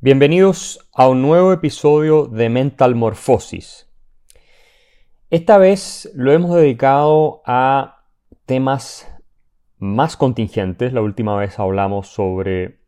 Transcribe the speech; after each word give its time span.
Bienvenidos 0.00 0.88
a 0.94 1.08
un 1.08 1.22
nuevo 1.22 1.52
episodio 1.52 2.26
de 2.26 2.48
Mental 2.48 2.94
Morphosis. 2.94 3.90
Esta 5.28 5.58
vez 5.58 6.08
lo 6.14 6.30
hemos 6.30 6.54
dedicado 6.54 7.42
a 7.44 8.04
temas 8.46 9.12
más 9.76 10.16
contingentes. 10.16 10.92
La 10.92 11.02
última 11.02 11.36
vez 11.36 11.58
hablamos 11.58 12.06
sobre 12.06 12.78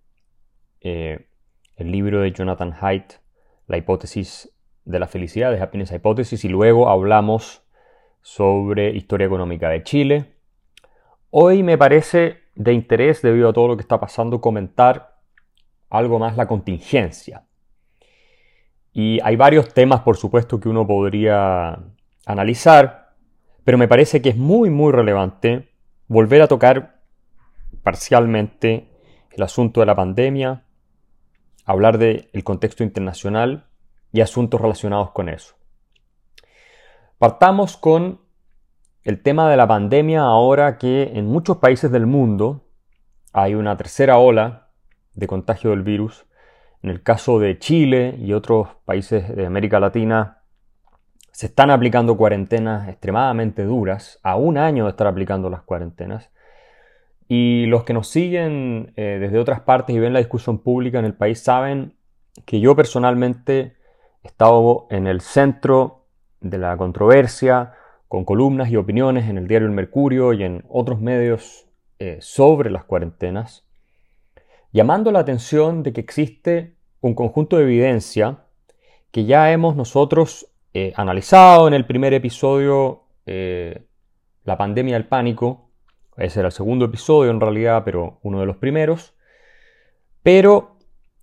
eh, 0.82 1.26
el 1.74 1.90
libro 1.90 2.20
de 2.20 2.30
Jonathan 2.30 2.72
Haidt, 2.80 3.14
La 3.66 3.76
hipótesis 3.76 4.48
de 4.84 5.00
la 5.00 5.08
felicidad, 5.08 5.50
de 5.50 5.60
Happiness 5.60 5.90
Hypothesis, 5.90 6.44
y 6.44 6.48
luego 6.48 6.88
hablamos 6.88 7.64
sobre 8.22 8.90
historia 8.90 9.26
económica 9.26 9.68
de 9.68 9.82
Chile. 9.82 10.36
Hoy 11.30 11.64
me 11.64 11.76
parece 11.76 12.36
de 12.54 12.72
interés, 12.72 13.20
debido 13.20 13.48
a 13.48 13.52
todo 13.52 13.66
lo 13.66 13.76
que 13.76 13.82
está 13.82 13.98
pasando, 13.98 14.40
comentar 14.40 15.09
algo 15.90 16.18
más 16.18 16.36
la 16.36 16.46
contingencia. 16.46 17.44
Y 18.92 19.20
hay 19.22 19.36
varios 19.36 19.74
temas, 19.74 20.00
por 20.00 20.16
supuesto, 20.16 20.58
que 20.58 20.68
uno 20.68 20.86
podría 20.86 21.78
analizar, 22.26 23.14
pero 23.64 23.78
me 23.78 23.88
parece 23.88 24.22
que 24.22 24.30
es 24.30 24.36
muy, 24.36 24.70
muy 24.70 24.92
relevante 24.92 25.68
volver 26.06 26.42
a 26.42 26.48
tocar 26.48 27.00
parcialmente 27.82 28.88
el 29.30 29.42
asunto 29.42 29.80
de 29.80 29.86
la 29.86 29.94
pandemia, 29.94 30.64
hablar 31.64 31.98
del 31.98 32.44
contexto 32.44 32.82
internacional 32.82 33.66
y 34.12 34.20
asuntos 34.20 34.60
relacionados 34.60 35.12
con 35.12 35.28
eso. 35.28 35.54
Partamos 37.18 37.76
con 37.76 38.20
el 39.02 39.22
tema 39.22 39.48
de 39.50 39.56
la 39.56 39.68
pandemia 39.68 40.22
ahora 40.22 40.78
que 40.78 41.12
en 41.14 41.26
muchos 41.26 41.58
países 41.58 41.90
del 41.90 42.06
mundo 42.06 42.66
hay 43.32 43.54
una 43.54 43.76
tercera 43.76 44.18
ola 44.18 44.69
de 45.14 45.26
contagio 45.26 45.70
del 45.70 45.82
virus. 45.82 46.26
En 46.82 46.90
el 46.90 47.02
caso 47.02 47.38
de 47.38 47.58
Chile 47.58 48.16
y 48.18 48.32
otros 48.32 48.68
países 48.84 49.34
de 49.34 49.46
América 49.46 49.80
Latina, 49.80 50.38
se 51.32 51.46
están 51.46 51.70
aplicando 51.70 52.16
cuarentenas 52.16 52.88
extremadamente 52.88 53.64
duras, 53.64 54.18
a 54.22 54.36
un 54.36 54.58
año 54.58 54.84
de 54.84 54.90
estar 54.90 55.06
aplicando 55.06 55.48
las 55.50 55.62
cuarentenas. 55.62 56.30
Y 57.28 57.66
los 57.66 57.84
que 57.84 57.92
nos 57.92 58.08
siguen 58.08 58.92
eh, 58.96 59.18
desde 59.20 59.38
otras 59.38 59.60
partes 59.60 59.94
y 59.94 59.98
ven 59.98 60.12
la 60.12 60.18
discusión 60.18 60.58
pública 60.58 60.98
en 60.98 61.04
el 61.04 61.14
país 61.14 61.40
saben 61.40 61.94
que 62.44 62.60
yo 62.60 62.74
personalmente 62.74 63.76
he 64.22 64.28
estado 64.28 64.86
en 64.90 65.06
el 65.06 65.20
centro 65.20 66.06
de 66.40 66.58
la 66.58 66.76
controversia, 66.76 67.74
con 68.08 68.24
columnas 68.24 68.70
y 68.70 68.76
opiniones 68.76 69.28
en 69.28 69.38
el 69.38 69.46
diario 69.46 69.68
El 69.68 69.74
Mercurio 69.74 70.32
y 70.32 70.42
en 70.42 70.64
otros 70.68 71.00
medios 71.00 71.68
eh, 72.00 72.18
sobre 72.20 72.70
las 72.70 72.84
cuarentenas 72.84 73.69
llamando 74.72 75.12
la 75.12 75.20
atención 75.20 75.82
de 75.82 75.92
que 75.92 76.00
existe 76.00 76.76
un 77.00 77.14
conjunto 77.14 77.56
de 77.56 77.64
evidencia 77.64 78.44
que 79.10 79.24
ya 79.24 79.52
hemos 79.52 79.76
nosotros 79.76 80.46
eh, 80.72 80.92
analizado 80.96 81.66
en 81.66 81.74
el 81.74 81.84
primer 81.84 82.14
episodio, 82.14 83.04
eh, 83.26 83.86
la 84.44 84.56
pandemia 84.56 84.94
del 84.94 85.06
pánico. 85.06 85.70
Ese 86.16 86.40
era 86.40 86.48
el 86.48 86.52
segundo 86.52 86.84
episodio 86.84 87.30
en 87.30 87.40
realidad, 87.40 87.82
pero 87.84 88.20
uno 88.22 88.40
de 88.40 88.46
los 88.46 88.56
primeros. 88.56 89.14
Pero 90.22 90.76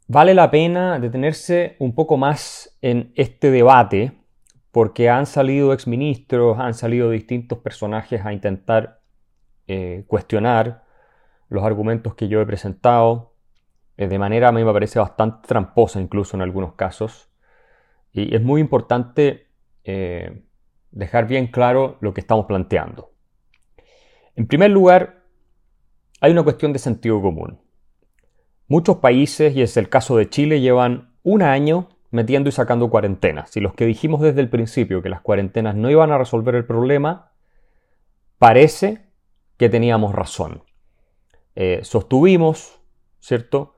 vale 0.08 0.34
la 0.34 0.52
pena 0.52 1.00
detenerse 1.00 1.76
un 1.80 1.96
poco 1.96 2.18
más 2.18 2.78
en 2.82 3.14
este 3.16 3.52
debate, 3.52 4.14
porque 4.72 5.10
han 5.10 5.26
salido 5.26 5.72
exministros, 5.72 6.60
han 6.60 6.74
salido 6.74 7.10
distintos 7.10 7.60
personajes 7.60 8.26
a 8.26 8.34
intentar 8.34 9.00
eh, 9.68 10.04
cuestionar 10.08 10.84
los 11.50 11.64
argumentos 11.64 12.16
que 12.16 12.28
yo 12.28 12.42
he 12.42 12.46
presentado. 12.46 13.34
Eh, 13.98 14.08
de 14.08 14.20
manera 14.20 14.50
a 14.50 14.52
mí 14.52 14.64
me 14.64 14.72
parece 14.72 15.00
bastante 15.00 15.48
tramposa 15.48 16.00
incluso 16.00 16.38
en 16.38 16.44
algunos 16.44 16.74
casos. 16.74 17.30
Y 18.14 18.36
es 18.36 18.42
muy 18.42 18.62
importante 18.62 19.48
eh, 19.84 20.44
dejar 20.92 21.28
bien 21.28 21.48
claro 21.48 21.98
lo 22.00 22.14
que 22.14 22.22
estamos 22.22 22.46
planteando. 22.46 23.12
En 24.36 24.48
primer 24.48 24.72
lugar, 24.72 25.24
hay 26.22 26.32
una 26.32 26.44
cuestión 26.44 26.74
de 26.74 26.80
sentido 26.80 27.22
común. 27.22 27.60
Muchos 28.68 28.98
países, 28.98 29.56
y 29.56 29.62
es 29.62 29.78
el 29.78 29.90
caso 29.90 30.18
de 30.18 30.30
Chile, 30.30 30.62
llevan 30.62 31.16
un 31.24 31.42
año 31.42 31.90
metiendo 32.12 32.50
y 32.50 32.52
sacando 32.52 32.90
cuarentenas. 32.90 33.56
Y 33.58 33.62
los 33.62 33.74
que 33.74 33.86
dijimos 33.86 34.22
desde 34.22 34.42
el 34.42 34.50
principio 34.50 35.02
que 35.02 35.10
las 35.10 35.22
cuarentenas 35.22 35.76
no 35.76 35.90
iban 35.90 36.12
a 36.12 36.18
resolver 36.18 36.56
el 36.56 36.66
problema, 36.66 37.32
parece 38.38 39.08
que 39.58 39.70
teníamos 39.70 40.14
razón. 40.14 40.64
Eh, 41.56 41.80
sostuvimos, 41.84 42.80
¿cierto?, 43.20 43.77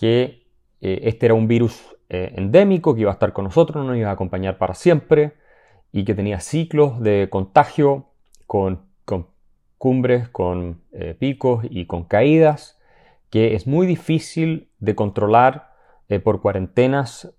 que 0.00 0.46
eh, 0.80 1.00
este 1.02 1.26
era 1.26 1.34
un 1.34 1.46
virus 1.46 1.94
eh, 2.08 2.32
endémico 2.34 2.94
que 2.94 3.02
iba 3.02 3.10
a 3.10 3.12
estar 3.12 3.34
con 3.34 3.44
nosotros, 3.44 3.84
nos 3.84 3.98
iba 3.98 4.08
a 4.08 4.12
acompañar 4.12 4.56
para 4.56 4.72
siempre 4.72 5.34
y 5.92 6.06
que 6.06 6.14
tenía 6.14 6.40
ciclos 6.40 7.02
de 7.02 7.28
contagio 7.28 8.06
con, 8.46 8.88
cumbres, 9.76 10.30
con 10.30 10.80
eh, 10.92 11.14
picos 11.18 11.66
y 11.68 11.84
con 11.84 12.04
caídas, 12.04 12.80
que 13.28 13.54
es 13.54 13.66
muy 13.66 13.86
difícil 13.86 14.70
de 14.78 14.94
controlar 14.94 15.70
por 16.24 16.40
cuarentenas 16.40 17.32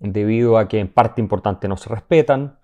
debido 0.00 0.58
a 0.58 0.68
que 0.68 0.80
en 0.80 0.92
parte 0.92 1.22
importante 1.22 1.66
no 1.66 1.78
se 1.78 1.88
respetan. 1.88 2.58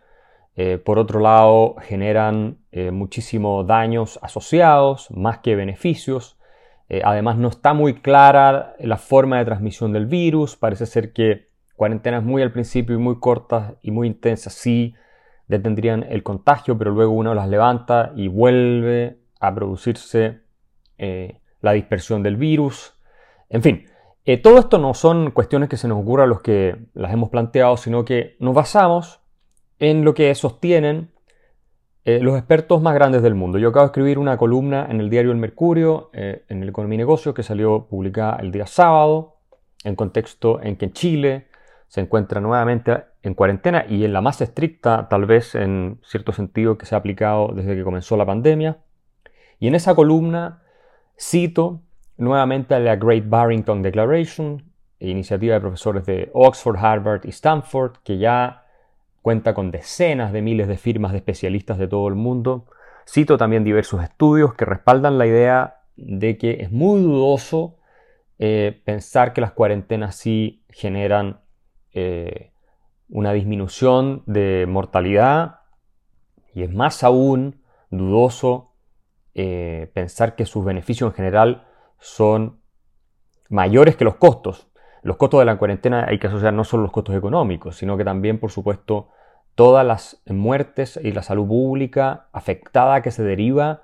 por 0.84 0.98
otro 0.98 1.20
lado, 1.20 1.76
generan 1.80 2.58
muchísimos 2.92 3.66
daños 3.66 4.18
asociados, 4.20 5.10
más 5.10 5.38
que 5.38 5.56
beneficios. 5.56 6.35
Eh, 6.88 7.02
además, 7.04 7.36
no 7.36 7.48
está 7.48 7.74
muy 7.74 7.94
clara 8.00 8.74
la 8.78 8.96
forma 8.96 9.38
de 9.38 9.44
transmisión 9.44 9.92
del 9.92 10.06
virus. 10.06 10.56
Parece 10.56 10.86
ser 10.86 11.12
que 11.12 11.48
cuarentenas 11.74 12.22
muy 12.22 12.42
al 12.42 12.52
principio 12.52 12.94
y 12.94 12.98
muy 12.98 13.18
cortas 13.18 13.74
y 13.82 13.90
muy 13.90 14.06
intensas 14.06 14.54
sí 14.54 14.94
detendrían 15.48 16.04
el 16.08 16.22
contagio, 16.22 16.76
pero 16.76 16.90
luego 16.90 17.12
uno 17.12 17.34
las 17.34 17.48
levanta 17.48 18.12
y 18.16 18.28
vuelve 18.28 19.18
a 19.40 19.54
producirse 19.54 20.40
eh, 20.98 21.40
la 21.60 21.72
dispersión 21.72 22.22
del 22.22 22.36
virus. 22.36 22.94
En 23.48 23.62
fin, 23.62 23.86
eh, 24.24 24.38
todo 24.38 24.58
esto 24.58 24.78
no 24.78 24.94
son 24.94 25.30
cuestiones 25.30 25.68
que 25.68 25.76
se 25.76 25.86
nos 25.86 26.00
ocurran 26.00 26.24
a 26.24 26.28
los 26.28 26.40
que 26.40 26.76
las 26.94 27.12
hemos 27.12 27.30
planteado, 27.30 27.76
sino 27.76 28.04
que 28.04 28.36
nos 28.40 28.54
basamos 28.54 29.20
en 29.78 30.04
lo 30.04 30.14
que 30.14 30.34
sostienen 30.34 31.12
eh, 32.06 32.20
los 32.20 32.38
expertos 32.38 32.80
más 32.80 32.94
grandes 32.94 33.20
del 33.20 33.34
mundo. 33.34 33.58
Yo 33.58 33.70
acabo 33.70 33.84
de 33.84 33.88
escribir 33.88 34.20
una 34.20 34.36
columna 34.36 34.86
en 34.88 35.00
el 35.00 35.10
diario 35.10 35.32
El 35.32 35.38
Mercurio, 35.38 36.10
eh, 36.12 36.44
en 36.48 36.62
el 36.62 36.68
Economía 36.68 36.94
y 36.94 36.98
Negocios, 36.98 37.34
que 37.34 37.42
salió 37.42 37.88
publicada 37.88 38.36
el 38.36 38.52
día 38.52 38.68
sábado, 38.68 39.38
en 39.82 39.96
contexto 39.96 40.62
en 40.62 40.76
que 40.76 40.92
Chile 40.92 41.48
se 41.88 42.00
encuentra 42.00 42.40
nuevamente 42.40 43.06
en 43.24 43.34
cuarentena 43.34 43.86
y 43.88 44.04
en 44.04 44.12
la 44.12 44.20
más 44.20 44.40
estricta, 44.40 45.08
tal 45.08 45.26
vez 45.26 45.56
en 45.56 45.98
cierto 46.04 46.30
sentido, 46.30 46.78
que 46.78 46.86
se 46.86 46.94
ha 46.94 46.98
aplicado 46.98 47.48
desde 47.52 47.74
que 47.74 47.82
comenzó 47.82 48.16
la 48.16 48.24
pandemia. 48.24 48.78
Y 49.58 49.66
en 49.66 49.74
esa 49.74 49.96
columna 49.96 50.62
cito 51.18 51.80
nuevamente 52.18 52.78
la 52.78 52.94
Great 52.94 53.28
Barrington 53.28 53.82
Declaration, 53.82 54.62
iniciativa 55.00 55.54
de 55.54 55.60
profesores 55.60 56.06
de 56.06 56.30
Oxford, 56.34 56.76
Harvard 56.76 57.22
y 57.24 57.30
Stanford, 57.30 57.96
que 58.04 58.18
ya 58.18 58.65
cuenta 59.26 59.54
con 59.54 59.72
decenas 59.72 60.32
de 60.32 60.40
miles 60.40 60.68
de 60.68 60.76
firmas 60.76 61.10
de 61.10 61.18
especialistas 61.18 61.78
de 61.78 61.88
todo 61.88 62.06
el 62.06 62.14
mundo. 62.14 62.66
Cito 63.08 63.36
también 63.36 63.64
diversos 63.64 64.04
estudios 64.04 64.54
que 64.54 64.64
respaldan 64.64 65.18
la 65.18 65.26
idea 65.26 65.80
de 65.96 66.38
que 66.38 66.58
es 66.60 66.70
muy 66.70 67.02
dudoso 67.02 67.76
eh, 68.38 68.80
pensar 68.84 69.32
que 69.32 69.40
las 69.40 69.50
cuarentenas 69.50 70.14
sí 70.14 70.64
generan 70.70 71.40
eh, 71.92 72.52
una 73.08 73.32
disminución 73.32 74.22
de 74.26 74.64
mortalidad 74.68 75.58
y 76.54 76.62
es 76.62 76.72
más 76.72 77.02
aún 77.02 77.64
dudoso 77.90 78.74
eh, 79.34 79.90
pensar 79.92 80.36
que 80.36 80.46
sus 80.46 80.64
beneficios 80.64 81.10
en 81.10 81.16
general 81.16 81.66
son 81.98 82.60
mayores 83.48 83.96
que 83.96 84.04
los 84.04 84.14
costos. 84.14 84.68
Los 85.02 85.16
costos 85.16 85.40
de 85.40 85.46
la 85.46 85.58
cuarentena 85.58 86.06
hay 86.08 86.20
que 86.20 86.28
asociar 86.28 86.52
no 86.52 86.62
solo 86.62 86.84
los 86.84 86.92
costos 86.92 87.16
económicos, 87.16 87.74
sino 87.74 87.96
que 87.96 88.04
también, 88.04 88.38
por 88.38 88.52
supuesto, 88.52 89.08
todas 89.56 89.84
las 89.84 90.22
muertes 90.26 91.00
y 91.02 91.10
la 91.12 91.22
salud 91.22 91.48
pública 91.48 92.28
afectada 92.32 93.02
que 93.02 93.10
se 93.10 93.24
deriva 93.24 93.82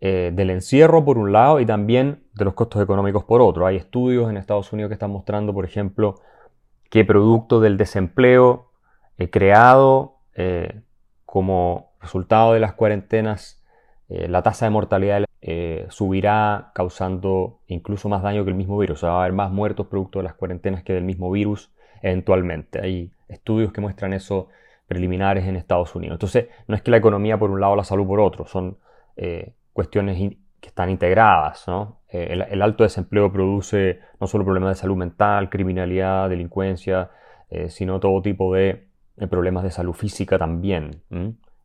eh, 0.00 0.30
del 0.32 0.50
encierro 0.50 1.04
por 1.04 1.18
un 1.18 1.32
lado 1.32 1.58
y 1.58 1.66
también 1.66 2.22
de 2.34 2.44
los 2.44 2.54
costos 2.54 2.80
económicos 2.80 3.24
por 3.24 3.42
otro. 3.42 3.66
Hay 3.66 3.76
estudios 3.76 4.30
en 4.30 4.36
Estados 4.36 4.72
Unidos 4.72 4.88
que 4.88 4.94
están 4.94 5.10
mostrando, 5.10 5.52
por 5.52 5.64
ejemplo, 5.64 6.20
que 6.88 7.04
producto 7.04 7.60
del 7.60 7.76
desempleo 7.76 8.70
eh, 9.18 9.28
creado 9.28 10.20
eh, 10.34 10.82
como 11.26 11.90
resultado 12.00 12.52
de 12.54 12.60
las 12.60 12.72
cuarentenas, 12.72 13.56
la 14.08 14.40
tasa 14.42 14.64
de 14.64 14.70
mortalidad 14.70 15.24
subirá 15.90 16.70
causando 16.74 17.58
incluso 17.66 18.08
más 18.08 18.22
daño 18.22 18.44
que 18.44 18.50
el 18.50 18.56
mismo 18.56 18.78
virus. 18.78 18.98
O 18.98 19.00
sea, 19.00 19.10
va 19.10 19.16
a 19.16 19.20
haber 19.24 19.34
más 19.34 19.50
muertos 19.50 19.88
producto 19.88 20.20
de 20.20 20.22
las 20.22 20.32
cuarentenas 20.32 20.82
que 20.82 20.94
del 20.94 21.04
mismo 21.04 21.30
virus 21.30 21.70
eventualmente. 22.00 22.80
Hay 22.80 23.12
estudios 23.28 23.70
que 23.70 23.82
muestran 23.82 24.14
eso 24.14 24.48
preliminares 24.88 25.46
en 25.46 25.54
Estados 25.54 25.94
Unidos. 25.94 26.16
Entonces, 26.16 26.48
no 26.66 26.74
es 26.74 26.82
que 26.82 26.90
la 26.90 26.96
economía 26.96 27.38
por 27.38 27.50
un 27.50 27.60
lado, 27.60 27.76
la 27.76 27.84
salud 27.84 28.06
por 28.06 28.20
otro, 28.20 28.46
son 28.46 28.78
eh, 29.16 29.52
cuestiones 29.72 30.18
que 30.60 30.68
están 30.68 30.88
integradas. 30.90 31.66
Eh, 32.08 32.44
el, 32.50 32.62
alto 32.62 32.82
desempleo 32.82 33.30
produce 33.30 34.00
no 34.18 34.26
solo 34.26 34.44
problemas 34.44 34.70
de 34.70 34.80
salud 34.80 34.96
mental, 34.96 35.50
criminalidad, 35.50 36.30
delincuencia, 36.30 37.10
eh, 37.50 37.68
sino 37.68 38.00
todo 38.00 38.20
tipo 38.22 38.52
de 38.52 38.88
problemas 39.30 39.62
de 39.62 39.70
salud 39.70 39.92
física 39.92 40.38
también, 40.38 41.02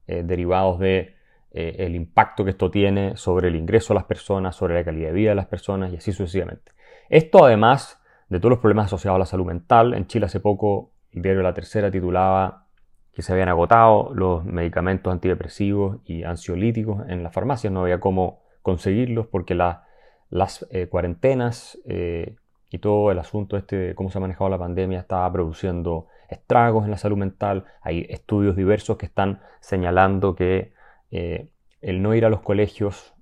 derivados 0.05 0.79
de 0.79 1.15
el 1.51 1.93
impacto 1.93 2.43
que 2.43 2.49
esto 2.49 2.71
tiene 2.71 3.15
sobre 3.15 3.49
el 3.49 3.55
ingreso 3.55 3.93
de 3.93 3.99
las 3.99 4.05
personas, 4.05 4.55
sobre 4.55 4.73
la 4.73 4.83
calidad 4.83 5.09
de 5.09 5.13
vida 5.13 5.29
de 5.29 5.35
las 5.35 5.45
personas 5.45 5.93
y 5.93 5.97
así 5.97 6.11
sucesivamente. 6.11 6.71
Esto 7.09 7.45
además 7.45 8.01
de 8.27 8.39
todos 8.39 8.49
los 8.49 8.59
problemas 8.59 8.87
asociados 8.87 9.17
a 9.17 9.19
la 9.19 9.27
salud 9.27 9.45
mental, 9.45 9.93
en 9.93 10.07
Chile 10.07 10.25
hace 10.25 10.39
poco 10.39 10.93
el 11.11 11.21
diario 11.21 11.43
La 11.43 11.53
Tercera 11.53 11.91
titulaba 11.91 12.62
que 13.13 13.21
se 13.21 13.31
habían 13.31 13.49
agotado 13.49 14.11
los 14.13 14.43
medicamentos 14.43 15.11
antidepresivos 15.11 15.97
y 16.05 16.23
ansiolíticos 16.23 17.07
en 17.07 17.23
las 17.23 17.33
farmacias, 17.33 17.71
no 17.71 17.81
había 17.81 17.99
cómo 17.99 18.41
conseguirlos 18.61 19.27
porque 19.27 19.55
las 19.55 20.65
eh, 20.71 20.87
cuarentenas 20.87 21.77
eh, 21.85 22.35
y 22.71 22.79
todo 22.79 23.11
el 23.11 23.19
asunto 23.19 23.55
este 23.55 23.75
de 23.75 23.95
cómo 23.95 24.09
se 24.09 24.17
ha 24.17 24.21
manejado 24.21 24.49
la 24.49 24.57
pandemia 24.57 24.99
estaba 24.99 25.31
produciendo 25.31 26.07
estragos 26.27 26.85
en 26.85 26.91
la 26.91 26.97
salud 26.97 27.17
mental. 27.17 27.65
Hay 27.81 28.07
estudios 28.09 28.55
diversos 28.55 28.97
que 28.97 29.05
están 29.05 29.41
señalando 29.59 30.35
que 30.35 30.73
eh, 31.11 31.49
el 31.81 32.01
no 32.01 32.15
ir 32.15 32.25
a 32.25 32.29
los 32.29 32.41
colegios 32.41 33.13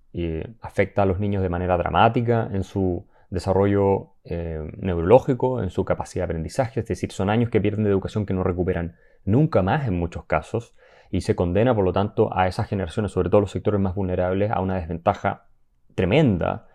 afecta 0.60 1.04
a 1.04 1.06
los 1.06 1.22
niños 1.22 1.42
de 1.42 1.48
manera 1.48 1.78
dramática 1.78 2.50
en 2.52 2.64
su 2.64 3.06
desarrollo 3.32 4.14
neurológico, 4.24 5.64
en 5.64 5.72
su 5.72 5.84
capacidad 5.84 6.24
de 6.24 6.26
aprendizaje, 6.26 6.82
es 6.82 6.86
decir, 6.86 7.12
son 7.12 7.30
años 7.30 7.50
que 7.50 7.60
pierden 7.60 7.86
de 7.86 7.90
educación 7.90 8.28
que 8.28 8.34
no 8.34 8.44
recuperan 8.44 8.96
nunca 9.26 9.64
más 9.64 9.88
en 9.88 9.98
muchos 9.98 10.26
casos, 10.26 10.76
y 11.12 11.22
se 11.22 11.36
condena, 11.36 11.76
por 11.76 11.84
lo 11.84 11.92
tanto, 11.92 12.36
a 12.36 12.48
esas 12.48 12.68
generaciones, 12.68 13.12
sobre 13.12 13.30
todo 13.30 13.42
los 13.42 13.52
sectores 13.52 13.82
más 13.82 13.96
vulnerables, 13.96 14.50
a 14.52 14.62
una 14.62 14.76
desventaja 14.76 15.48
tremenda 15.94 16.68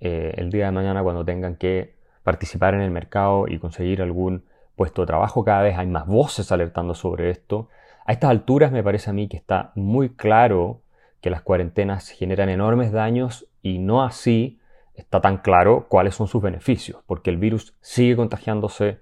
eh, 0.00 0.34
el 0.36 0.50
día 0.50 0.66
de 0.66 0.72
mañana 0.72 1.02
cuando 1.02 1.24
tengan 1.24 1.56
que 1.56 1.96
participar 2.24 2.74
en 2.74 2.80
el 2.80 2.90
mercado 2.90 3.46
y 3.46 3.58
conseguir 3.58 4.02
algún 4.02 4.44
puesto 4.74 5.02
de 5.02 5.06
trabajo. 5.06 5.44
Cada 5.44 5.62
vez 5.62 5.78
hay 5.78 5.86
más 5.86 6.06
voces 6.06 6.50
alertando 6.50 6.94
sobre 6.94 7.30
esto. 7.30 7.68
A 8.04 8.12
estas 8.12 8.30
alturas 8.30 8.72
me 8.72 8.82
parece 8.82 9.10
a 9.10 9.12
mí 9.12 9.28
que 9.28 9.36
está 9.36 9.70
muy 9.76 10.10
claro 10.10 10.82
que 11.20 11.30
las 11.30 11.42
cuarentenas 11.42 12.10
generan 12.10 12.48
enormes 12.48 12.90
daños 12.90 13.48
y 13.62 13.78
no 13.78 14.02
así 14.02 14.60
está 14.94 15.20
tan 15.20 15.38
claro 15.38 15.86
cuáles 15.88 16.14
son 16.14 16.28
sus 16.28 16.42
beneficios, 16.42 17.02
porque 17.06 17.30
el 17.30 17.36
virus 17.36 17.76
sigue 17.80 18.16
contagiándose 18.16 18.98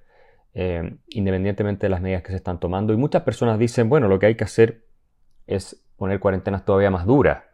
eh, 0.54 0.96
independientemente 1.08 1.86
de 1.86 1.90
las 1.90 2.00
medidas 2.00 2.22
que 2.22 2.30
se 2.30 2.36
están 2.36 2.60
tomando. 2.60 2.92
Y 2.92 2.96
muchas 2.96 3.22
personas 3.22 3.58
dicen, 3.58 3.88
bueno, 3.88 4.08
lo 4.08 4.18
que 4.18 4.26
hay 4.26 4.34
que 4.34 4.44
hacer 4.44 4.84
es 5.46 5.84
poner 5.96 6.20
cuarentenas 6.20 6.64
todavía 6.64 6.90
más 6.90 7.06
duras. 7.06 7.44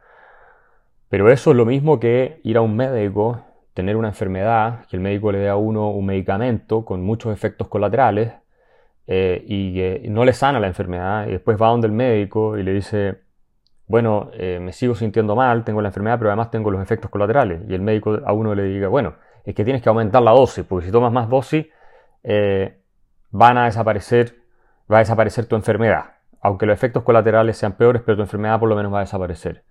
Pero 1.08 1.31
eso 1.31 1.50
es 1.50 1.56
lo 1.56 1.64
mismo 1.64 2.00
que 2.00 2.40
ir 2.44 2.56
a 2.56 2.61
un 2.61 2.76
médico, 2.76 3.44
tener 3.75 3.96
una 3.96 4.08
enfermedad, 4.08 4.87
que 4.87 4.96
el 4.96 5.02
médico 5.02 5.32
le 5.32 5.38
dé 5.38 5.49
a 5.49 5.56
uno 5.56 5.91
un 5.91 6.06
medicamento 6.06 6.84
con 6.84 7.02
muchos 7.02 7.32
efectos 7.32 7.69
colaterales 7.69 8.32
eh, 9.06 9.43
y 9.46 10.08
no 10.11 10.25
le 10.25 10.32
sana 10.32 10.61
la 10.61 10.67
enfermedad 10.67 11.26
y 11.29 11.32
después 11.32 11.56
va 11.61 11.69
donde 11.69 11.87
el 11.87 11.94
médico 11.94 12.58
y 12.58 12.62
le 12.62 12.75
dice, 12.75 13.20
bueno, 13.88 14.31
eh, 14.35 14.61
me 14.61 14.73
sigo 14.73 14.94
sintiendo 14.94 15.35
mal, 15.35 15.64
tengo 15.64 15.82
la 15.82 15.88
enfermedad, 15.88 16.19
pero 16.19 16.31
además 16.31 16.50
tengo 16.50 16.70
los 16.70 16.81
efectos 16.82 17.11
colaterales. 17.11 17.62
Y 17.69 17.75
el 17.75 17.81
médico 17.81 18.20
a 18.25 18.32
uno 18.32 18.55
le 18.55 18.64
diga, 18.64 18.88
bueno, 18.88 19.14
es 19.44 19.55
que 19.55 19.64
tienes 19.64 19.82
que 19.82 19.88
aumentar 19.88 20.23
la 20.23 20.31
dosis, 20.31 20.64
porque 20.64 20.87
si 20.87 20.93
tomas 20.93 21.12
más 21.12 21.29
dosis, 21.29 21.67
van 23.31 23.58
a 23.58 23.64
desaparecer, 23.64 24.37
va 24.90 24.96
a 24.96 25.00
desaparecer 25.00 25.46
tu 25.46 25.56
enfermedad. 25.56 26.17
Aunque 26.40 26.67
los 26.67 26.75
efectos 26.75 27.02
colaterales 27.02 27.56
sean 27.56 27.73
peores, 27.73 28.02
pero 28.05 28.17
tu 28.17 28.23
enfermedad 28.23 28.61
por 28.61 28.69
lo 28.69 28.76
menos 28.76 28.93
va 28.93 28.99
a 28.99 29.02
desaparecer. 29.02 29.64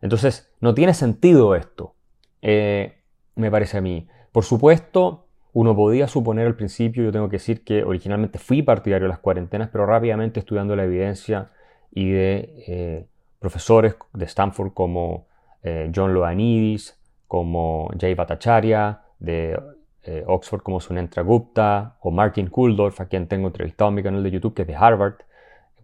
Entonces, 0.00 0.52
no 0.60 0.74
tiene 0.74 0.94
sentido 0.94 1.54
esto, 1.54 1.94
eh, 2.42 3.02
me 3.34 3.50
parece 3.50 3.78
a 3.78 3.80
mí. 3.80 4.08
Por 4.32 4.44
supuesto, 4.44 5.26
uno 5.52 5.74
podía 5.74 6.08
suponer 6.08 6.46
al 6.46 6.56
principio, 6.56 7.04
yo 7.04 7.12
tengo 7.12 7.28
que 7.28 7.36
decir 7.36 7.64
que 7.64 7.84
originalmente 7.84 8.38
fui 8.38 8.62
partidario 8.62 9.06
de 9.06 9.10
las 9.10 9.18
cuarentenas, 9.18 9.70
pero 9.70 9.86
rápidamente 9.86 10.40
estudiando 10.40 10.76
la 10.76 10.84
evidencia 10.84 11.50
y 11.90 12.10
de 12.10 12.64
eh, 12.66 13.06
profesores 13.44 13.94
de 14.14 14.24
Stanford 14.24 14.72
como 14.72 15.26
eh, 15.62 15.92
John 15.94 16.14
Loanidis, 16.14 16.98
como 17.28 17.90
Jay 18.00 18.14
Bhattacharya, 18.14 19.02
de 19.18 19.60
eh, 20.02 20.24
Oxford 20.26 20.62
como 20.62 20.80
Sunentra 20.80 21.22
Gupta 21.22 21.98
o 22.00 22.10
Martin 22.10 22.46
Kuldorf, 22.46 23.02
a 23.02 23.04
quien 23.04 23.28
tengo 23.28 23.48
entrevistado 23.48 23.90
en 23.90 23.96
mi 23.96 24.02
canal 24.02 24.22
de 24.22 24.30
YouTube, 24.30 24.54
que 24.54 24.62
es 24.62 24.68
de 24.68 24.74
Harvard. 24.74 25.16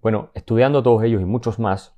Bueno, 0.01 0.31
estudiando 0.33 0.83
todos 0.83 1.05
ellos 1.05 1.21
y 1.21 1.27
muchos 1.27 1.59
más, 1.59 1.95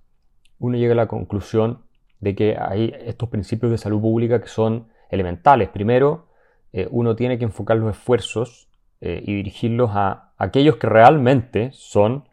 uno 0.58 0.76
llega 0.76 0.94
a 0.94 0.96
la 0.96 1.06
conclusión 1.06 1.84
de 2.18 2.34
que 2.34 2.56
hay 2.58 2.92
estos 2.98 3.28
principios 3.28 3.70
de 3.70 3.78
salud 3.78 4.00
pública 4.00 4.40
que 4.40 4.48
son 4.48 4.88
elementales. 5.10 5.68
Primero, 5.68 6.26
eh, 6.72 6.88
uno 6.90 7.14
tiene 7.14 7.38
que 7.38 7.44
enfocar 7.44 7.76
los 7.76 7.96
esfuerzos 7.96 8.68
y 9.04 9.34
dirigirlos 9.34 9.90
a 9.94 10.32
aquellos 10.38 10.76
que 10.76 10.88
realmente 10.88 11.70
son 11.72 12.28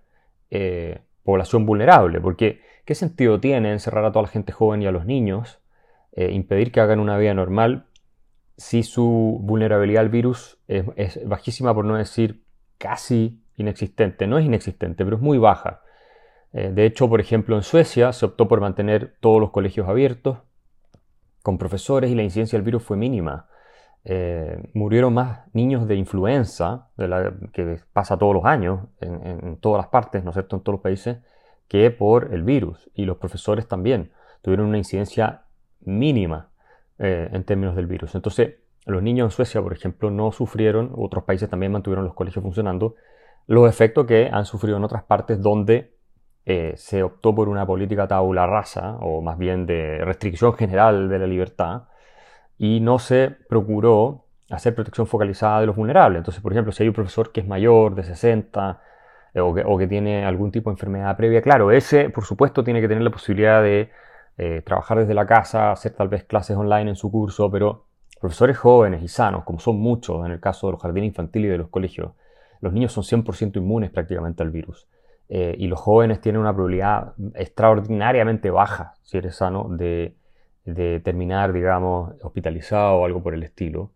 población 1.24 1.66
vulnerable, 1.66 2.22
porque 2.22 2.62
¿qué 2.90 2.96
sentido 2.96 3.40
tiene 3.40 3.72
encerrar 3.72 4.04
a 4.04 4.12
toda 4.12 4.24
la 4.24 4.30
gente 4.30 4.52
joven 4.52 4.82
y 4.82 4.88
a 4.88 4.92
los 4.92 5.06
niños, 5.06 5.60
impedir 6.12 6.72
que 6.72 6.82
hagan 6.82 7.00
una 7.00 7.20
vida 7.20 7.36
normal 7.36 7.86
si 8.58 8.82
su 8.82 9.38
vulnerabilidad 9.44 10.02
al 10.02 10.10
virus 10.10 10.58
es, 10.68 11.24
bajísima, 11.24 11.72
por 11.76 11.86
no 11.86 11.98
decir 11.98 12.44
casi 12.80 13.44
inexistente. 13.58 14.26
No 14.26 14.40
es 14.40 14.46
inexistente, 14.46 15.06
pero 15.06 15.18
es 15.18 15.22
muy 15.22 15.38
baja. 15.38 15.82
Eh, 16.52 16.72
de 16.74 16.88
hecho, 16.88 17.08
por 17.08 17.22
ejemplo, 17.22 17.56
en 17.56 17.62
Suecia 17.62 18.12
se 18.12 18.26
optó 18.26 18.48
por 18.48 18.60
mantener 18.60 19.18
todos 19.20 19.40
los 19.40 19.52
colegios 19.52 19.88
abiertos 19.88 20.40
con 21.44 21.60
profesores 21.60 22.10
y 22.10 22.16
la 22.16 22.24
incidencia 22.24 22.58
del 22.58 22.66
virus 22.66 22.82
fue 22.82 22.98
mínima. 22.98 23.48
Eh, 24.04 24.72
murieron 24.74 25.14
más 25.14 25.42
niños 25.54 25.88
de 25.88 25.94
influenza, 25.94 26.90
que 27.54 27.80
pasa 27.94 28.18
todos 28.18 28.34
los 28.34 28.46
años 28.46 28.80
en, 29.00 29.26
en, 29.26 29.58
todas 29.58 29.78
las 29.78 29.92
partes, 29.92 30.24
¿no 30.24 30.32
es 30.32 30.34
cierto?, 30.34 30.56
en 30.56 30.64
todos 30.64 30.78
los 30.78 30.82
países, 30.82 31.18
que 31.70 31.90
por 31.92 32.34
el 32.34 32.44
virus. 32.44 32.90
Y 32.94 33.06
los 33.06 33.16
profesores 33.18 33.70
también 33.70 34.12
tuvieron 34.42 34.68
una 34.68 34.78
incidencia 34.78 35.44
mínima. 35.80 36.50
Eh, 37.02 37.30
en 37.32 37.46
términos 37.46 37.78
del 37.78 37.88
virus. 37.88 38.14
Entonces, 38.14 38.56
los 38.86 39.02
niños 39.02 39.28
en 39.28 39.32
Suecia, 39.32 39.62
por 39.62 39.72
ejemplo, 39.72 40.12
no 40.12 40.34
sufrieron, 40.34 40.92
otros 40.98 41.24
países 41.24 41.50
también 41.50 41.72
mantuvieron 41.72 42.04
los 42.04 42.14
colegios 42.14 42.44
funcionando, 42.44 42.96
los 43.48 43.70
efectos 43.70 44.06
que 44.06 44.30
han 44.30 44.44
sufrido 44.44 44.76
en 44.76 44.84
otras 44.84 45.04
partes 45.04 45.42
donde 45.42 45.94
eh, 46.46 46.74
se 46.76 47.02
optó 47.02 47.34
por 47.34 47.48
una 47.48 47.66
política 47.66 48.06
tabula 48.06 48.48
rasa, 48.48 48.98
o 49.00 49.22
más 49.22 49.38
bien 49.38 49.66
de 49.66 50.04
restricción 50.04 50.56
general 50.56 51.08
de 51.08 51.20
la 51.20 51.26
libertad, 51.26 51.84
y 52.58 52.82
no 52.82 53.00
se 53.00 53.32
procuró 53.48 54.26
hacer 54.50 54.76
protección 54.76 55.08
focalizada 55.08 55.62
de 55.62 55.68
los 55.68 55.78
vulnerables. 55.78 56.18
Entonces, 56.18 56.44
por 56.44 56.52
ejemplo, 56.52 56.74
si 56.74 56.84
hay 56.84 56.90
un 56.90 56.96
profesor 56.96 57.32
que 57.32 57.40
es 57.40 57.48
mayor, 57.48 57.96
de 57.96 58.04
60, 58.04 58.72
eh, 58.72 58.89
o, 59.36 59.54
que, 59.54 59.64
o 59.66 59.78
que 59.78 59.88
tiene 59.88 60.26
algún 60.26 60.52
tipo 60.52 60.70
de 60.70 60.76
enfermedad 60.76 61.16
previa, 61.18 61.42
claro, 61.42 61.72
ese, 61.72 62.10
por 62.10 62.24
supuesto, 62.26 62.64
tiene 62.64 62.82
que 62.82 62.88
tener 62.88 63.04
la 63.04 63.12
posibilidad 63.12 63.62
de 63.62 63.90
eh, 64.42 64.62
trabajar 64.62 65.00
desde 65.00 65.14
la 65.14 65.26
casa, 65.26 65.70
hacer 65.70 65.92
tal 65.92 66.08
vez 66.08 66.24
clases 66.24 66.56
online 66.56 66.92
en 66.92 66.96
su 66.96 67.12
curso, 67.12 67.52
pero 67.52 67.88
profesores 68.22 68.58
jóvenes 68.58 69.04
y 69.04 69.10
sanos, 69.10 69.44
como 69.44 69.60
son 69.60 69.78
muchos 69.82 70.26
en 70.26 70.32
el 70.32 70.40
caso 70.40 70.68
de 70.68 70.72
los 70.72 70.82
jardines 70.82 71.10
infantiles 71.10 71.50
y 71.50 71.52
de 71.52 71.58
los 71.58 71.68
colegios, 71.68 72.14
los 72.62 72.72
niños 72.72 72.94
son 72.94 73.04
100% 73.04 73.58
inmunes 73.58 73.92
prácticamente 73.92 74.42
al 74.42 74.50
virus. 74.50 74.88
Eh, 75.28 75.56
y 75.60 75.68
los 75.68 75.78
jóvenes 75.78 76.22
tienen 76.22 76.40
una 76.40 76.54
probabilidad 76.54 77.16
extraordinariamente 77.36 78.50
baja, 78.50 78.94
si 79.04 79.18
eres 79.18 79.36
sano, 79.36 79.68
de, 79.72 80.16
terminar, 81.04 81.52
digamos, 81.52 82.14
hospitalizado 82.22 82.96
o 82.96 83.06
algo 83.06 83.22
por 83.22 83.34
el 83.34 83.44
estilo. 83.44 83.92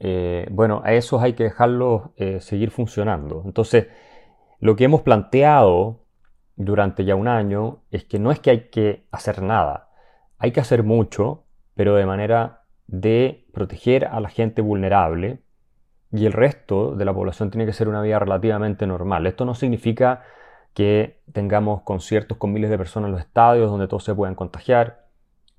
Eh, 0.00 0.48
bueno, 0.50 0.82
a 0.84 0.94
esos 0.94 1.22
hay 1.22 1.34
que 1.34 1.44
dejarlos 1.44 2.10
seguir 2.40 2.72
funcionando. 2.72 3.42
Entonces, 3.44 3.86
lo 4.60 4.76
que 4.76 4.84
hemos 4.84 5.02
planteado 5.02 6.04
durante 6.56 7.04
ya 7.04 7.14
un 7.14 7.28
año 7.28 7.82
es 7.90 8.04
que 8.04 8.18
no 8.18 8.30
es 8.30 8.38
que 8.38 8.50
hay 8.50 8.60
que 8.68 9.06
hacer 9.10 9.42
nada, 9.42 9.88
hay 10.38 10.52
que 10.52 10.60
hacer 10.60 10.82
mucho, 10.82 11.44
pero 11.74 11.94
de 11.94 12.06
manera 12.06 12.64
de 12.86 13.46
proteger 13.52 14.06
a 14.06 14.20
la 14.20 14.28
gente 14.28 14.62
vulnerable 14.62 15.40
y 16.12 16.26
el 16.26 16.32
resto 16.32 16.94
de 16.94 17.04
la 17.04 17.14
población 17.14 17.50
tiene 17.50 17.66
que 17.66 17.72
ser 17.72 17.88
una 17.88 18.02
vida 18.02 18.18
relativamente 18.18 18.86
normal. 18.86 19.26
Esto 19.26 19.44
no 19.44 19.54
significa 19.54 20.22
que 20.74 21.20
tengamos 21.32 21.82
conciertos 21.82 22.36
con 22.36 22.52
miles 22.52 22.70
de 22.70 22.78
personas 22.78 23.08
en 23.08 23.12
los 23.12 23.20
estadios 23.20 23.70
donde 23.70 23.88
todos 23.88 24.04
se 24.04 24.14
puedan 24.14 24.34
contagiar, 24.34 25.06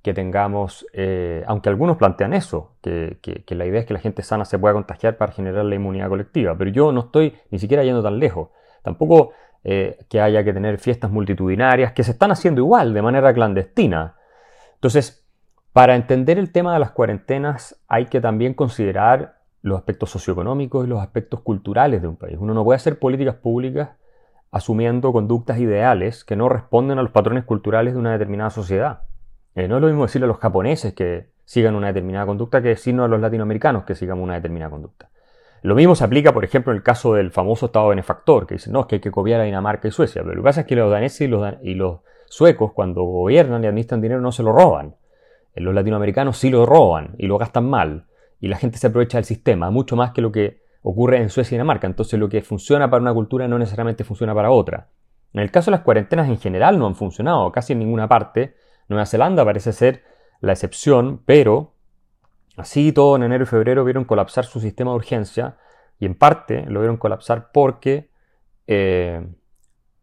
que 0.02 0.14
tengamos, 0.14 0.86
eh, 0.94 1.44
aunque 1.48 1.70
algunos 1.70 1.98
plantean 1.98 2.34
eso, 2.34 2.76
que, 2.82 3.20
que, 3.22 3.56
la 3.56 3.66
idea 3.66 3.82
es 3.82 3.86
que 3.86 3.94
la 3.94 4.00
gente 4.00 4.24
sana 4.24 4.46
se 4.46 4.58
pueda 4.58 4.74
contagiar 4.74 5.18
para 5.18 5.32
generar 5.32 5.64
la 5.66 5.76
inmunidad 5.76 6.10
colectiva, 6.10 6.56
pero 6.58 6.72
yo 6.72 6.92
no 6.92 7.02
estoy 7.02 7.36
ni 7.52 7.60
siquiera 7.60 7.84
yendo 7.84 8.02
tan 8.02 8.20
lejos. 8.20 8.50
Tampoco 8.82 9.32
eh, 9.64 10.00
que 10.10 10.20
haya 10.20 10.44
que 10.44 10.54
tener 10.54 10.80
fiestas 10.80 11.12
multitudinarias, 11.12 11.92
que 11.94 12.04
se 12.04 12.12
están 12.12 12.32
haciendo 12.32 12.62
igual, 12.62 12.94
de 12.94 13.02
manera 13.02 13.34
clandestina. 13.34 14.16
Entonces, 14.76 15.24
para 15.74 15.96
entender 15.96 16.38
el 16.38 16.52
tema 16.52 16.74
de 16.74 16.80
las 16.80 16.92
cuarentenas 16.92 17.82
hay 17.88 18.06
que 18.06 18.20
también 18.20 18.54
considerar 18.54 19.36
los 19.62 19.78
aspectos 19.78 20.10
socioeconómicos 20.10 20.86
y 20.86 20.90
los 20.90 21.00
aspectos 21.00 21.42
culturales 21.42 22.02
de 22.02 22.08
un 22.08 22.18
país. 22.18 22.38
Uno 22.40 22.54
no 22.54 22.64
puede 22.64 22.78
hacer 22.78 22.98
políticas 22.98 23.36
públicas 23.36 23.92
asumiendo 24.50 25.14
conductas 25.14 25.60
ideales 25.60 26.26
que 26.26 26.36
no 26.36 26.50
responden 26.50 26.98
a 26.98 27.04
los 27.04 27.12
patrones 27.12 27.46
culturales 27.46 27.94
de 27.94 28.00
una 28.00 28.12
determinada 28.12 28.50
sociedad. 28.50 29.04
Eh, 29.54 29.68
no 29.68 29.76
es 29.76 29.82
lo 29.82 29.88
mismo 29.88 30.04
decirle 30.04 30.26
a 30.26 30.28
los 30.28 30.40
japoneses 30.40 30.94
que 30.94 31.30
sigan 31.46 31.76
una 31.76 31.88
determinada 31.88 32.26
conducta 32.26 32.62
que 32.62 32.70
decirnos 32.70 33.06
a 33.06 33.08
los 33.08 33.22
latinoamericanos 33.22 33.84
que 33.84 33.94
sigamos 33.94 34.24
una 34.24 34.34
determinada 34.34 34.72
conducta. 34.72 35.11
Lo 35.64 35.76
mismo 35.76 35.94
se 35.96 36.04
aplica, 36.04 36.34
por 36.34 36.44
ejemplo, 36.44 36.72
en 36.72 36.78
el 36.78 36.84
caso 36.84 37.14
del 37.14 37.32
famoso 37.32 37.68
Estado 37.68 37.90
benefactor, 37.90 38.48
que 38.48 38.56
dice, 38.56 38.72
no, 38.72 38.82
es 38.82 38.86
que 38.88 38.96
hay 38.96 39.02
que 39.02 39.12
copiar 39.12 39.42
a 39.42 39.44
Dinamarca 39.44 39.88
y 39.88 39.92
Suecia. 39.92 40.24
Pero 40.24 40.36
lo 40.36 40.42
que 40.42 40.46
pasa 40.46 40.62
es 40.62 40.68
que 40.68 40.76
los 40.76 40.90
daneses 40.90 41.22
y 41.62 41.76
los, 41.76 42.00
suecos, 42.26 42.72
cuando 42.74 43.04
gobiernan 43.04 43.64
y 43.64 43.68
administran 43.68 44.02
dinero, 44.02 44.22
no 44.22 44.32
se 44.32 44.42
lo 44.42 44.54
roban. 44.54 44.96
Eh, 45.54 45.62
los 45.62 45.76
latinoamericanos 45.76 46.38
sí 46.38 46.50
lo 46.50 46.66
roban 46.66 47.14
y 47.18 47.28
lo 47.28 47.38
gastan 47.38 47.70
mal. 47.70 48.06
Y 48.40 48.48
la 48.48 48.58
gente 48.58 48.78
se 48.78 48.88
aprovecha 48.88 49.18
del 49.18 49.26
sistema, 49.26 49.70
mucho 49.70 49.96
más 49.96 50.12
que 50.12 50.22
lo 50.22 50.32
que 50.32 50.62
ocurre 50.82 51.18
en 51.18 51.30
Suecia 51.30 51.56
y 51.56 51.58
Dinamarca. 51.58 51.86
Entonces 51.86 52.20
lo 52.20 52.28
que 52.28 52.42
funciona 52.42 52.90
para 52.90 53.02
una 53.02 53.14
cultura 53.14 53.48
no 53.48 53.60
necesariamente 53.60 54.04
funciona 54.04 54.34
para 54.34 54.50
otra. 54.50 54.90
En 55.34 55.42
el 55.42 55.52
caso 55.52 55.70
de 55.70 55.78
las 55.78 55.86
cuarentenas 55.86 56.28
en 56.28 56.40
general 56.40 56.80
no 56.80 56.88
han 56.88 56.96
funcionado 56.96 57.52
casi 57.52 57.74
en 57.74 57.80
ninguna 57.80 58.08
parte. 58.08 58.56
Nueva 58.88 59.06
Zelanda 59.06 59.46
parece 59.46 59.74
ser 59.74 60.04
la 60.40 60.54
excepción, 60.54 61.22
pero 61.26 61.76
Así 62.58 62.92
todo 62.92 63.16
en 63.16 63.24
enero 63.24 63.44
y 63.44 63.48
febrero 63.48 63.84
vieron 63.84 64.06
colapsar 64.06 64.46
su 64.46 64.60
sistema 64.60 64.92
de 64.92 64.98
urgencia 64.98 65.58
y 66.00 66.06
en 66.06 66.16
parte 66.16 66.66
lo 66.68 66.80
vieron 66.80 66.98
colapsar 66.98 67.52
porque 67.52 68.10
eh, 68.68 69.26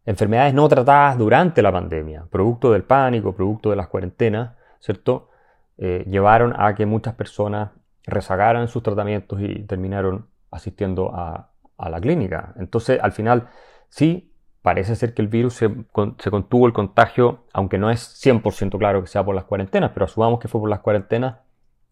enfermedades 0.05 0.53
no 0.53 0.67
tratadas 0.67 1.17
durante 1.17 1.61
la 1.61 1.71
pandemia, 1.71 2.25
producto 2.31 2.71
del 2.71 2.83
pánico, 2.83 3.35
producto 3.35 3.69
de 3.69 3.75
las 3.75 3.87
cuarentenas, 3.87 4.55
¿cierto? 4.79 5.29
Eh, 5.77 6.03
llevaron 6.07 6.53
a 6.57 6.73
que 6.75 6.85
muchas 6.85 7.15
personas 7.15 7.71
rezagaran 8.05 8.67
sus 8.67 8.81
tratamientos 8.81 9.39
y 9.41 9.63
terminaron 9.63 10.27
asistiendo 10.51 11.11
a, 11.13 11.51
la 11.77 12.01
clínica. 12.01 12.53
Entonces, 12.57 12.99
al 13.01 13.13
final, 13.13 13.47
sí, 13.87 14.33
parece 14.61 14.95
ser 14.95 15.13
que 15.13 15.21
el 15.21 15.29
virus 15.29 15.53
se, 15.53 15.69
se, 16.17 16.31
contuvo 16.31 16.67
el 16.67 16.73
contagio, 16.73 17.45
aunque 17.53 17.77
no 17.77 17.89
es 17.89 18.01
100% 18.21 18.77
claro 18.77 19.01
que 19.01 19.07
sea 19.07 19.23
por 19.23 19.33
las 19.33 19.45
cuarentenas, 19.45 19.91
pero 19.93 20.05
asumamos 20.05 20.39
que 20.39 20.49
fue 20.49 20.59
por 20.59 20.69
las 20.69 20.81
cuarentenas 20.81 21.37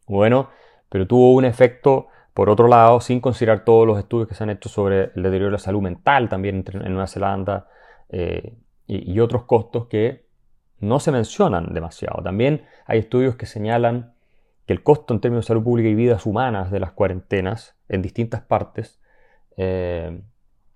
bueno, 0.08 0.50
pero 0.90 1.06
tuvo 1.06 1.34
un 1.34 1.46
efecto, 1.46 2.08
por 2.34 2.50
otro 2.50 2.68
lado, 2.68 3.02
sin 3.02 3.20
considerar 3.20 3.66
todos 3.66 3.86
los 3.86 4.00
estudios 4.00 4.28
que 4.28 4.36
se 4.36 4.44
han 4.44 4.50
hecho 4.50 4.70
sobre 4.70 5.12
el 5.16 5.24
deterioro 5.24 5.48
de 5.48 5.52
la 5.52 5.60
salud 5.60 5.82
mental 5.82 6.30
también 6.30 6.64
en 6.68 6.92
Nueva 6.92 7.08
Zelanda 7.08 7.68
eh, 8.10 8.56
y, 8.88 9.20
otros 9.20 9.44
costos 9.44 9.88
que 9.88 10.26
no 10.80 11.00
se 11.00 11.12
mencionan 11.12 11.74
demasiado. 11.74 12.24
También 12.24 12.66
hay 12.86 13.00
estudios 13.00 13.36
que 13.36 13.46
señalan 13.46 14.14
que 14.66 14.74
el 14.74 14.84
costo 14.84 15.14
en 15.14 15.20
términos 15.20 15.46
de 15.46 15.48
salud 15.48 15.64
pública 15.64 15.90
y 15.90 15.96
vidas 15.96 16.26
humanas 16.26 16.72
de 16.72 16.80
las 16.80 16.92
cuarentenas 16.92 17.76
en 17.90 18.02
distintas 18.02 18.42
partes 18.42 19.02
eh, 19.58 20.22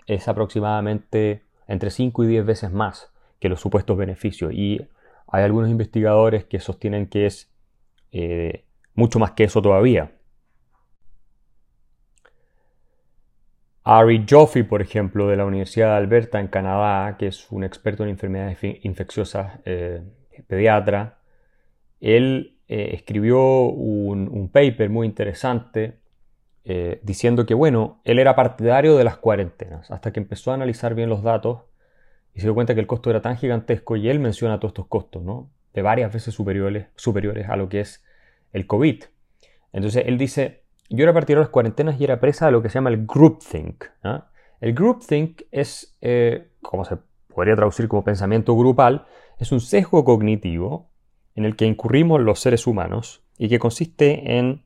es 0.07 0.27
aproximadamente 0.27 1.45
entre 1.67 1.89
5 1.89 2.23
y 2.23 2.27
10 2.27 2.45
veces 2.45 2.71
más 2.71 3.13
que 3.39 3.47
los 3.47 3.61
supuestos 3.61 3.95
beneficios. 3.97 4.51
Y 4.53 4.87
hay 5.27 5.43
algunos 5.43 5.69
investigadores 5.69 6.43
que 6.43 6.59
sostienen 6.59 7.07
que 7.07 7.27
es 7.27 7.53
eh, 8.11 8.65
mucho 8.95 9.19
más 9.19 9.31
que 9.31 9.45
eso 9.45 9.61
todavía. 9.61 10.11
Ari 13.83 14.25
Joffe, 14.29 14.63
por 14.63 14.81
ejemplo, 14.81 15.27
de 15.27 15.37
la 15.37 15.45
Universidad 15.45 15.87
de 15.89 15.97
Alberta 15.97 16.39
en 16.39 16.47
Canadá, 16.47 17.17
que 17.17 17.27
es 17.27 17.51
un 17.51 17.63
experto 17.63 18.03
en 18.03 18.09
enfermedades 18.09 18.59
infecciosas, 18.83 19.59
eh, 19.65 20.03
pediatra, 20.47 21.19
él 21.99 22.59
eh, 22.67 22.91
escribió 22.93 23.63
un, 23.63 24.49
paper 24.51 24.89
muy 24.89 25.07
interesante 25.07 25.99
eh, 26.63 26.99
diciendo 27.03 27.45
que, 27.45 27.55
bueno, 27.55 28.01
él 28.03 28.19
era 28.19 28.35
partidario 28.35 28.97
de 28.97 29.03
las 29.03 29.17
cuarentenas, 29.17 29.89
hasta 29.89 30.11
que 30.11 30.19
empezó 30.19 30.51
a 30.51 30.55
analizar 30.55 30.93
bien 30.93 31.09
los 31.09 31.23
datos 31.23 31.63
y 32.33 32.39
se 32.39 32.47
dio 32.47 32.53
cuenta 32.53 32.75
que 32.75 32.81
el 32.81 32.87
costo 32.87 33.09
era 33.09 33.21
tan 33.21 33.37
gigantesco 33.37 33.95
y 33.95 34.09
él 34.09 34.19
menciona 34.19 34.59
todos 34.59 34.71
estos 34.71 34.87
costos, 34.87 35.23
¿no? 35.23 35.49
De 35.73 35.81
varias 35.81 36.13
veces 36.13 36.33
superiores, 36.33 36.87
superiores 36.95 37.49
a 37.49 37.55
lo 37.55 37.67
que 37.67 37.79
es 37.81 38.03
el 38.53 38.67
COVID. 38.67 39.03
Entonces 39.73 40.03
él 40.05 40.17
dice, 40.17 40.63
yo 40.89 41.03
era 41.03 41.13
partidario 41.13 41.41
de 41.41 41.45
las 41.45 41.51
cuarentenas 41.51 41.99
y 41.99 42.03
era 42.03 42.19
presa 42.19 42.47
de 42.47 42.51
lo 42.51 42.61
que 42.61 42.69
se 42.69 42.75
llama 42.75 42.89
el 42.89 43.05
groupthink. 43.05 43.85
¿ah? 44.03 44.29
El 44.59 44.73
groupthink 44.73 45.43
es, 45.51 45.97
eh, 46.01 46.49
como 46.61 46.85
se 46.85 46.97
podría 47.33 47.55
traducir 47.55 47.87
como 47.87 48.03
pensamiento 48.03 48.55
grupal, 48.55 49.05
es 49.39 49.51
un 49.51 49.61
sesgo 49.61 50.03
cognitivo 50.03 50.91
en 51.35 51.45
el 51.45 51.55
que 51.55 51.65
incurrimos 51.65 52.19
los 52.21 52.39
seres 52.39 52.67
humanos 52.67 53.23
y 53.37 53.49
que 53.49 53.59
consiste 53.59 54.37
en 54.37 54.65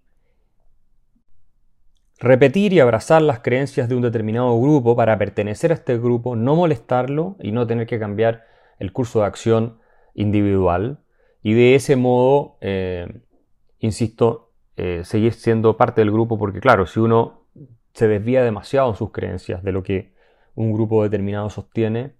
repetir 2.20 2.74
y 2.74 2.80
abrazar 2.80 3.22
las 3.22 3.40
creencias 3.40 3.88
de 3.88 3.96
un 3.96 4.02
determinado 4.02 4.60
grupo 4.60 4.96
para 4.96 5.18
pertenecer 5.18 5.72
a 5.72 5.76
este 5.76 5.98
grupo, 5.98 6.36
no 6.36 6.56
molestarlo 6.56 7.36
y 7.40 7.52
no 7.52 7.68
tener 7.68 7.88
que 7.88 8.00
cambiar 8.00 8.46
el 8.80 8.92
curso 8.92 9.20
de 9.20 9.26
acción 9.26 9.80
individual 10.14 11.00
y 11.44 11.54
de 11.54 11.76
ese 11.76 11.96
modo 11.96 12.58
eh, 12.62 13.22
insisto, 13.86 14.52
eh, 14.76 15.02
seguir 15.04 15.34
siendo 15.34 15.78
parte 15.78 16.02
del 16.02 16.12
grupo 16.12 16.38
porque 16.38 16.60
claro, 16.60 16.86
si 16.86 17.00
uno 17.00 17.46
se 17.94 18.08
desvía 18.08 18.44
demasiado 18.44 18.90
en 18.90 18.96
sus 18.96 19.12
creencias 19.12 19.64
de 19.64 19.72
lo 19.72 19.84
que 19.84 20.14
un 20.56 20.74
grupo 20.74 21.04
determinado 21.04 21.50
sostiene, 21.50 22.14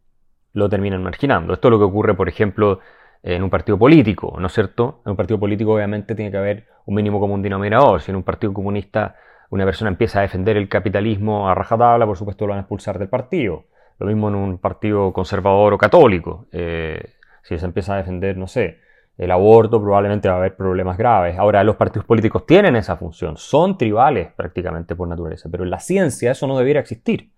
lo 0.54 0.70
terminan 0.70 1.04
marginando. 1.04 1.54
Esto 1.54 1.68
es 1.68 1.72
lo 1.72 1.78
que 1.80 1.86
ocurre, 1.86 2.14
por 2.14 2.30
ejemplo, 2.30 2.80
en 3.24 3.44
un 3.44 3.50
partido 3.50 3.78
político, 3.78 4.38
¿no 4.40 4.48
es 4.48 4.54
cierto? 4.54 5.02
En 5.06 5.12
un 5.12 5.18
partido 5.18 5.40
político 5.40 5.74
obviamente 5.74 6.16
tiene 6.16 6.32
que 6.32 6.38
haber 6.38 6.68
un 6.86 6.96
mínimo 6.96 7.20
común 7.20 7.42
denominador. 7.42 8.02
Si 8.02 8.12
en 8.12 8.18
un 8.18 8.24
partido 8.24 8.54
comunista 8.54 9.16
una 9.50 9.66
persona 9.66 9.90
empieza 9.90 10.20
a 10.20 10.22
defender 10.22 10.58
el 10.58 10.70
capitalismo 10.70 11.50
a 11.50 11.56
rajatabla, 11.56 12.06
por 12.06 12.18
supuesto 12.18 12.46
lo 12.46 12.52
van 12.52 12.60
a 12.60 12.62
expulsar 12.62 13.00
del 13.00 13.10
partido. 13.10 13.66
Lo 14.00 14.08
mismo 14.08 14.30
en 14.30 14.36
un 14.36 14.58
partido 14.60 15.12
conservador 15.12 15.74
o 15.74 15.78
católico. 15.78 16.46
Eh, 16.52 17.02
si 17.44 17.58
se 17.58 17.66
empieza 17.66 17.96
a 17.96 17.98
defender, 17.98 18.38
no 18.38 18.48
sé, 18.48 18.80
el 19.18 19.32
aborto, 19.32 19.82
probablemente 19.82 20.28
va 20.28 20.36
a 20.36 20.38
haber 20.38 20.56
problemas 20.56 20.98
graves. 20.98 21.38
Ahora, 21.38 21.64
los 21.64 21.78
partidos 21.78 22.06
políticos 22.06 22.46
tienen 22.46 22.76
esa 22.76 22.98
función, 22.98 23.38
son 23.38 23.78
tribales 23.78 24.32
prácticamente 24.36 24.96
por 24.96 25.08
naturaleza, 25.08 25.50
pero 25.50 25.64
en 25.64 25.70
la 25.70 25.80
ciencia 25.80 26.32
eso 26.32 26.48
no 26.48 26.58
debiera 26.58 26.80
existir. 26.80 27.32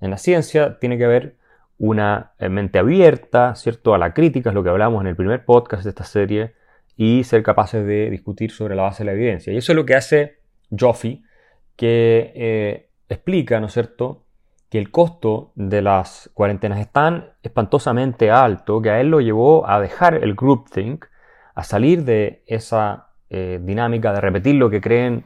En 0.00 0.10
la 0.10 0.16
ciencia 0.16 0.78
tiene 0.78 0.96
que 0.96 1.04
haber 1.04 1.36
una 1.78 2.32
eh, 2.38 2.48
mente 2.48 2.78
abierta, 2.78 3.54
¿cierto? 3.54 3.94
A 3.94 3.98
la 3.98 4.14
crítica, 4.14 4.50
es 4.50 4.54
lo 4.54 4.62
que 4.62 4.70
hablamos 4.70 5.00
en 5.02 5.08
el 5.08 5.16
primer 5.16 5.44
podcast 5.44 5.84
de 5.84 5.90
esta 5.90 6.04
serie, 6.04 6.54
y 6.96 7.24
ser 7.24 7.42
capaces 7.42 7.86
de 7.86 8.10
discutir 8.10 8.50
sobre 8.50 8.74
la 8.74 8.82
base 8.82 9.04
de 9.04 9.06
la 9.06 9.12
evidencia. 9.12 9.52
Y 9.52 9.56
eso 9.56 9.72
es 9.72 9.76
lo 9.76 9.86
que 9.86 9.94
hace 9.94 10.40
Joffe, 10.70 11.22
que 11.74 12.32
eh, 12.34 12.90
explica, 13.08 13.58
¿no 13.58 13.68
es 13.68 13.72
cierto?, 13.72 14.24
que 14.68 14.78
el 14.78 14.90
costo 14.90 15.52
de 15.54 15.80
las 15.80 16.30
cuarentenas 16.34 16.78
es 16.78 16.92
tan 16.92 17.30
espantosamente 17.42 18.30
alto 18.30 18.82
que 18.82 18.90
a 18.90 19.00
él 19.00 19.08
lo 19.08 19.20
llevó 19.20 19.66
a 19.66 19.80
dejar 19.80 20.14
el 20.14 20.34
groupthink, 20.34 21.06
a 21.54 21.64
salir 21.64 22.04
de 22.04 22.42
esa 22.46 23.08
eh, 23.28 23.60
dinámica 23.62 24.12
de 24.12 24.20
repetir 24.20 24.56
lo 24.56 24.70
que 24.70 24.80
creen 24.80 25.24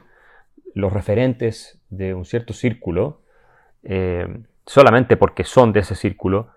los 0.73 0.93
referentes 0.93 1.81
de 1.89 2.13
un 2.13 2.25
cierto 2.25 2.53
círculo, 2.53 3.21
eh, 3.83 4.43
solamente 4.65 5.17
porque 5.17 5.43
son 5.43 5.73
de 5.73 5.79
ese 5.79 5.95
círculo, 5.95 6.49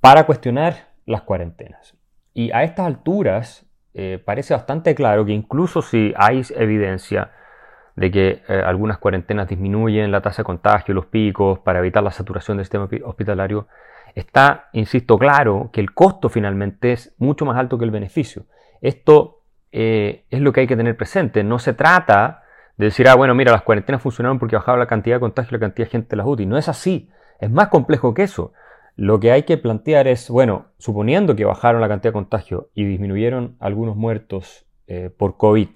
para 0.00 0.24
cuestionar 0.24 0.88
las 1.06 1.22
cuarentenas. 1.22 1.96
Y 2.34 2.50
a 2.52 2.64
estas 2.64 2.86
alturas 2.86 3.66
eh, 3.94 4.20
parece 4.24 4.54
bastante 4.54 4.94
claro 4.94 5.24
que 5.24 5.32
incluso 5.32 5.82
si 5.82 6.14
hay 6.16 6.42
evidencia 6.56 7.30
de 7.94 8.10
que 8.10 8.42
algunas 8.48 8.96
cuarentenas 8.96 9.48
disminuyen 9.48 10.10
la 10.10 10.22
tasa 10.22 10.40
de 10.40 10.46
contagio, 10.46 10.94
los 10.94 11.06
picos, 11.06 11.58
para 11.58 11.80
evitar 11.80 12.02
la 12.02 12.10
saturación 12.10 12.56
del 12.56 12.64
sistema 12.64 12.88
hospitalario, 13.04 13.68
está, 14.14 14.70
insisto, 14.72 15.18
claro 15.18 15.68
que 15.72 15.82
el 15.82 15.92
costo 15.92 16.30
finalmente 16.30 16.92
es 16.92 17.14
mucho 17.18 17.44
más 17.44 17.58
alto 17.58 17.76
que 17.76 17.84
el 17.84 17.90
beneficio. 17.90 18.46
Esto 18.82 19.42
eh, 19.70 20.24
es 20.28 20.40
lo 20.40 20.52
que 20.52 20.60
hay 20.60 20.66
que 20.66 20.76
tener 20.76 20.96
presente. 20.96 21.42
No 21.42 21.58
se 21.58 21.72
trata 21.72 22.42
de 22.76 22.86
decir, 22.86 23.08
ah, 23.08 23.14
bueno, 23.14 23.34
mira, 23.34 23.52
las 23.52 23.62
cuarentenas 23.62 24.02
funcionaron 24.02 24.38
porque 24.38 24.56
bajaba 24.56 24.76
la 24.76 24.86
cantidad 24.86 25.16
de 25.16 25.20
contagio 25.20 25.50
y 25.50 25.54
la 25.54 25.66
cantidad 25.66 25.86
de 25.86 25.90
gente 25.90 26.16
las 26.16 26.26
UTI. 26.26 26.44
No 26.44 26.58
es 26.58 26.68
así. 26.68 27.08
Es 27.40 27.50
más 27.50 27.68
complejo 27.68 28.12
que 28.12 28.24
eso. 28.24 28.52
Lo 28.96 29.20
que 29.20 29.32
hay 29.32 29.44
que 29.44 29.56
plantear 29.56 30.08
es, 30.08 30.28
bueno, 30.28 30.66
suponiendo 30.76 31.34
que 31.34 31.46
bajaron 31.46 31.80
la 31.80 31.88
cantidad 31.88 32.10
de 32.10 32.14
contagio 32.14 32.68
y 32.74 32.84
disminuyeron 32.84 33.56
algunos 33.58 33.96
muertos 33.96 34.66
eh, 34.86 35.10
por 35.16 35.38
COVID, 35.38 35.68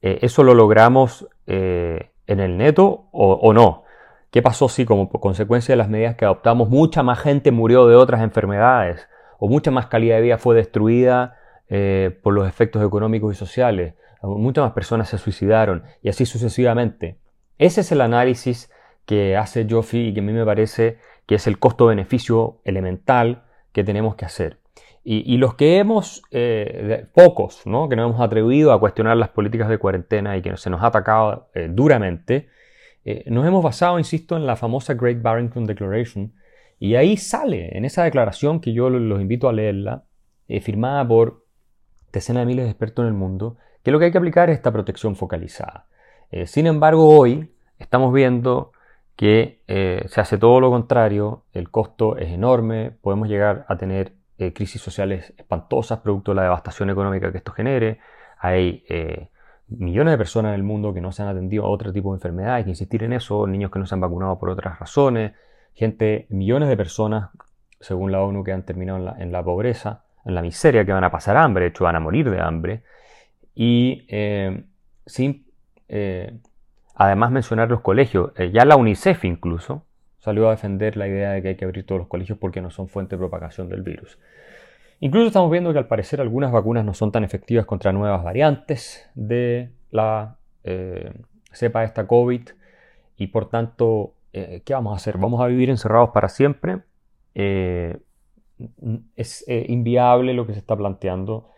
¿eso 0.00 0.44
lo 0.44 0.54
logramos 0.54 1.28
eh, 1.46 2.12
en 2.26 2.40
el 2.40 2.56
neto 2.56 3.08
o, 3.10 3.52
no? 3.52 3.82
¿Qué 4.30 4.42
pasó 4.42 4.68
si 4.68 4.84
como 4.84 5.10
consecuencia 5.10 5.72
de 5.72 5.76
las 5.76 5.88
medidas 5.88 6.14
que 6.14 6.24
adoptamos 6.24 6.70
mucha 6.70 7.02
más 7.02 7.18
gente 7.18 7.50
murió 7.50 7.86
de 7.88 7.96
otras 7.96 8.22
enfermedades 8.22 9.08
o 9.38 9.48
mucha 9.48 9.70
más 9.70 9.86
calidad 9.86 10.16
de 10.16 10.22
vida 10.22 10.38
fue 10.38 10.54
destruida 10.54 11.36
eh, 11.70 12.18
por 12.22 12.32
los 12.32 12.48
efectos 12.48 12.84
económicos 12.84 13.34
y 13.34 13.38
sociales? 13.38 13.94
Muchas 14.22 14.64
más 14.64 14.72
personas 14.72 15.08
se 15.08 15.18
suicidaron 15.18 15.84
y 16.02 16.08
así 16.08 16.26
sucesivamente. 16.26 17.18
Ese 17.58 17.82
es 17.82 17.92
el 17.92 18.00
análisis 18.00 18.70
que 19.06 19.36
hace 19.36 19.66
Joffe 19.68 19.98
y 19.98 20.14
que 20.14 20.20
a 20.20 20.22
mí 20.22 20.32
me 20.32 20.44
parece 20.44 20.98
que 21.26 21.36
es 21.36 21.46
el 21.46 21.58
costo-beneficio 21.58 22.60
elemental 22.64 23.44
que 23.72 23.84
tenemos 23.84 24.16
que 24.16 24.24
hacer. 24.24 24.58
Y, 25.10 25.38
los 25.38 25.54
que 25.54 25.78
hemos, 25.78 26.22
eh, 26.32 27.06
pocos, 27.14 27.66
¿no? 27.66 27.88
que 27.88 27.96
nos 27.96 28.10
hemos 28.10 28.20
atrevido 28.20 28.72
a 28.72 28.80
cuestionar 28.80 29.16
las 29.16 29.30
políticas 29.30 29.70
de 29.70 29.78
cuarentena 29.78 30.36
y 30.36 30.42
que 30.42 30.54
se 30.58 30.68
nos 30.68 30.82
ha 30.82 30.88
atacado 30.88 31.48
eh, 31.54 31.68
duramente, 31.70 32.48
nos 33.24 33.46
hemos 33.46 33.64
basado, 33.64 33.98
insisto, 33.98 34.36
en 34.36 34.44
la 34.44 34.54
famosa 34.54 34.92
Great 34.92 35.22
Barrington 35.22 35.64
Declaration. 35.64 36.34
Y 36.78 36.96
ahí 36.96 37.16
sale, 37.16 37.74
en 37.74 37.86
esa 37.86 38.04
declaración 38.04 38.60
que 38.60 38.74
yo 38.74 38.90
los 38.90 39.22
invito 39.22 39.48
a 39.48 39.54
leerla, 39.54 40.04
firmada 40.60 41.08
por 41.08 41.47
decenas 42.12 42.42
de 42.42 42.46
miles 42.46 42.64
de 42.64 42.70
expertos 42.70 43.02
en 43.04 43.08
el 43.08 43.14
mundo, 43.14 43.56
que 43.82 43.90
lo 43.90 43.98
que 43.98 44.06
hay 44.06 44.12
que 44.12 44.18
aplicar 44.18 44.50
es 44.50 44.56
esta 44.56 44.72
protección 44.72 45.16
focalizada. 45.16 45.86
Eh, 46.30 46.46
sin 46.46 46.66
embargo, 46.66 47.08
hoy 47.08 47.52
estamos 47.78 48.12
viendo 48.12 48.72
que 49.16 49.62
eh, 49.66 50.04
se 50.08 50.20
hace 50.20 50.38
todo 50.38 50.60
lo 50.60 50.70
contrario, 50.70 51.44
el 51.52 51.70
costo 51.70 52.16
es 52.16 52.28
enorme, 52.28 52.92
podemos 53.02 53.28
llegar 53.28 53.64
a 53.68 53.76
tener 53.76 54.12
eh, 54.38 54.52
crisis 54.52 54.80
sociales 54.80 55.32
espantosas 55.36 56.00
producto 56.00 56.30
de 56.30 56.36
la 56.36 56.42
devastación 56.42 56.90
económica 56.90 57.32
que 57.32 57.38
esto 57.38 57.52
genere, 57.52 57.98
hay 58.38 58.84
millones 59.66 60.12
de 60.12 60.18
personas 60.18 60.50
en 60.50 60.54
el 60.54 60.62
mundo 60.62 60.94
que 60.94 61.00
no 61.00 61.10
se 61.10 61.22
han 61.22 61.28
atendido 61.28 61.64
a 61.64 61.68
otro 61.68 61.92
tipo 61.92 62.12
de 62.12 62.18
enfermedades, 62.18 62.58
hay 62.58 62.64
que 62.64 62.70
insistir 62.70 63.02
en 63.02 63.12
eso, 63.12 63.46
niños 63.48 63.72
que 63.72 63.80
no 63.80 63.86
se 63.86 63.94
han 63.96 64.00
vacunado 64.00 64.38
por 64.38 64.50
otras 64.50 64.78
razones, 64.78 65.32
gente, 65.78 66.26
millones 66.28 66.68
de 66.68 66.76
personas, 66.76 67.30
según 67.80 68.10
la 68.10 68.20
ONU, 68.20 68.42
que 68.42 68.52
han 68.52 68.64
terminado 68.64 69.14
en 69.16 69.30
la, 69.30 69.42
pobreza, 69.44 70.02
en 70.24 70.34
la 70.34 70.42
miseria, 70.42 70.84
que 70.84 70.92
van 70.92 71.04
a 71.04 71.10
pasar 71.10 71.36
hambre, 71.36 71.64
de 71.64 71.70
hecho 71.70 71.84
van 71.84 71.96
a 71.96 72.00
morir 72.00 72.30
de 72.30 72.40
hambre, 72.40 72.82
y 73.54 74.04
eh, 74.08 74.64
sin 75.06 75.46
eh, 75.88 76.38
además 76.94 77.30
mencionar 77.30 77.68
los 77.68 77.80
colegios, 77.80 78.32
eh, 78.36 78.50
ya 78.52 78.64
la 78.64 78.76
UNICEF 78.76 79.24
incluso 79.24 79.84
salió 80.18 80.48
a 80.48 80.52
defender 80.52 80.96
la 80.96 81.08
idea 81.08 81.32
de 81.32 81.42
que 81.42 81.48
hay 81.48 81.56
que 81.56 81.64
abrir 81.64 81.86
todos 81.86 82.00
los 82.00 82.08
colegios 82.08 82.38
porque 82.38 82.60
no 82.60 82.70
son 82.70 82.88
fuente 82.88 83.16
de 83.16 83.18
propagación 83.18 83.68
del 83.68 83.82
virus. 83.82 84.18
Incluso 85.00 85.28
estamos 85.28 85.50
viendo 85.50 85.72
que 85.72 85.78
al 85.78 85.86
parecer 85.86 86.20
algunas 86.20 86.52
vacunas 86.52 86.84
no 86.84 86.94
son 86.94 87.10
tan 87.10 87.24
efectivas 87.24 87.66
contra 87.66 87.92
nuevas 87.92 88.22
variantes 88.22 89.08
de 89.14 89.70
la 89.90 90.36
cepa 91.52 91.84
esta 91.84 92.06
COVID 92.06 92.42
y 93.16 93.26
por 93.28 93.48
tanto 93.48 94.12
¿qué 94.32 94.74
vamos 94.74 94.92
a 94.92 94.96
hacer? 94.96 95.16
¿Vamos 95.16 95.40
a 95.40 95.46
vivir 95.46 95.70
encerrados 95.70 96.10
para 96.10 96.28
siempre? 96.28 96.80
Es 99.16 99.44
eh, 99.48 99.66
inviable 99.68 100.34
lo 100.34 100.46
que 100.46 100.52
se 100.52 100.58
está 100.58 100.76
planteando. 100.76 101.50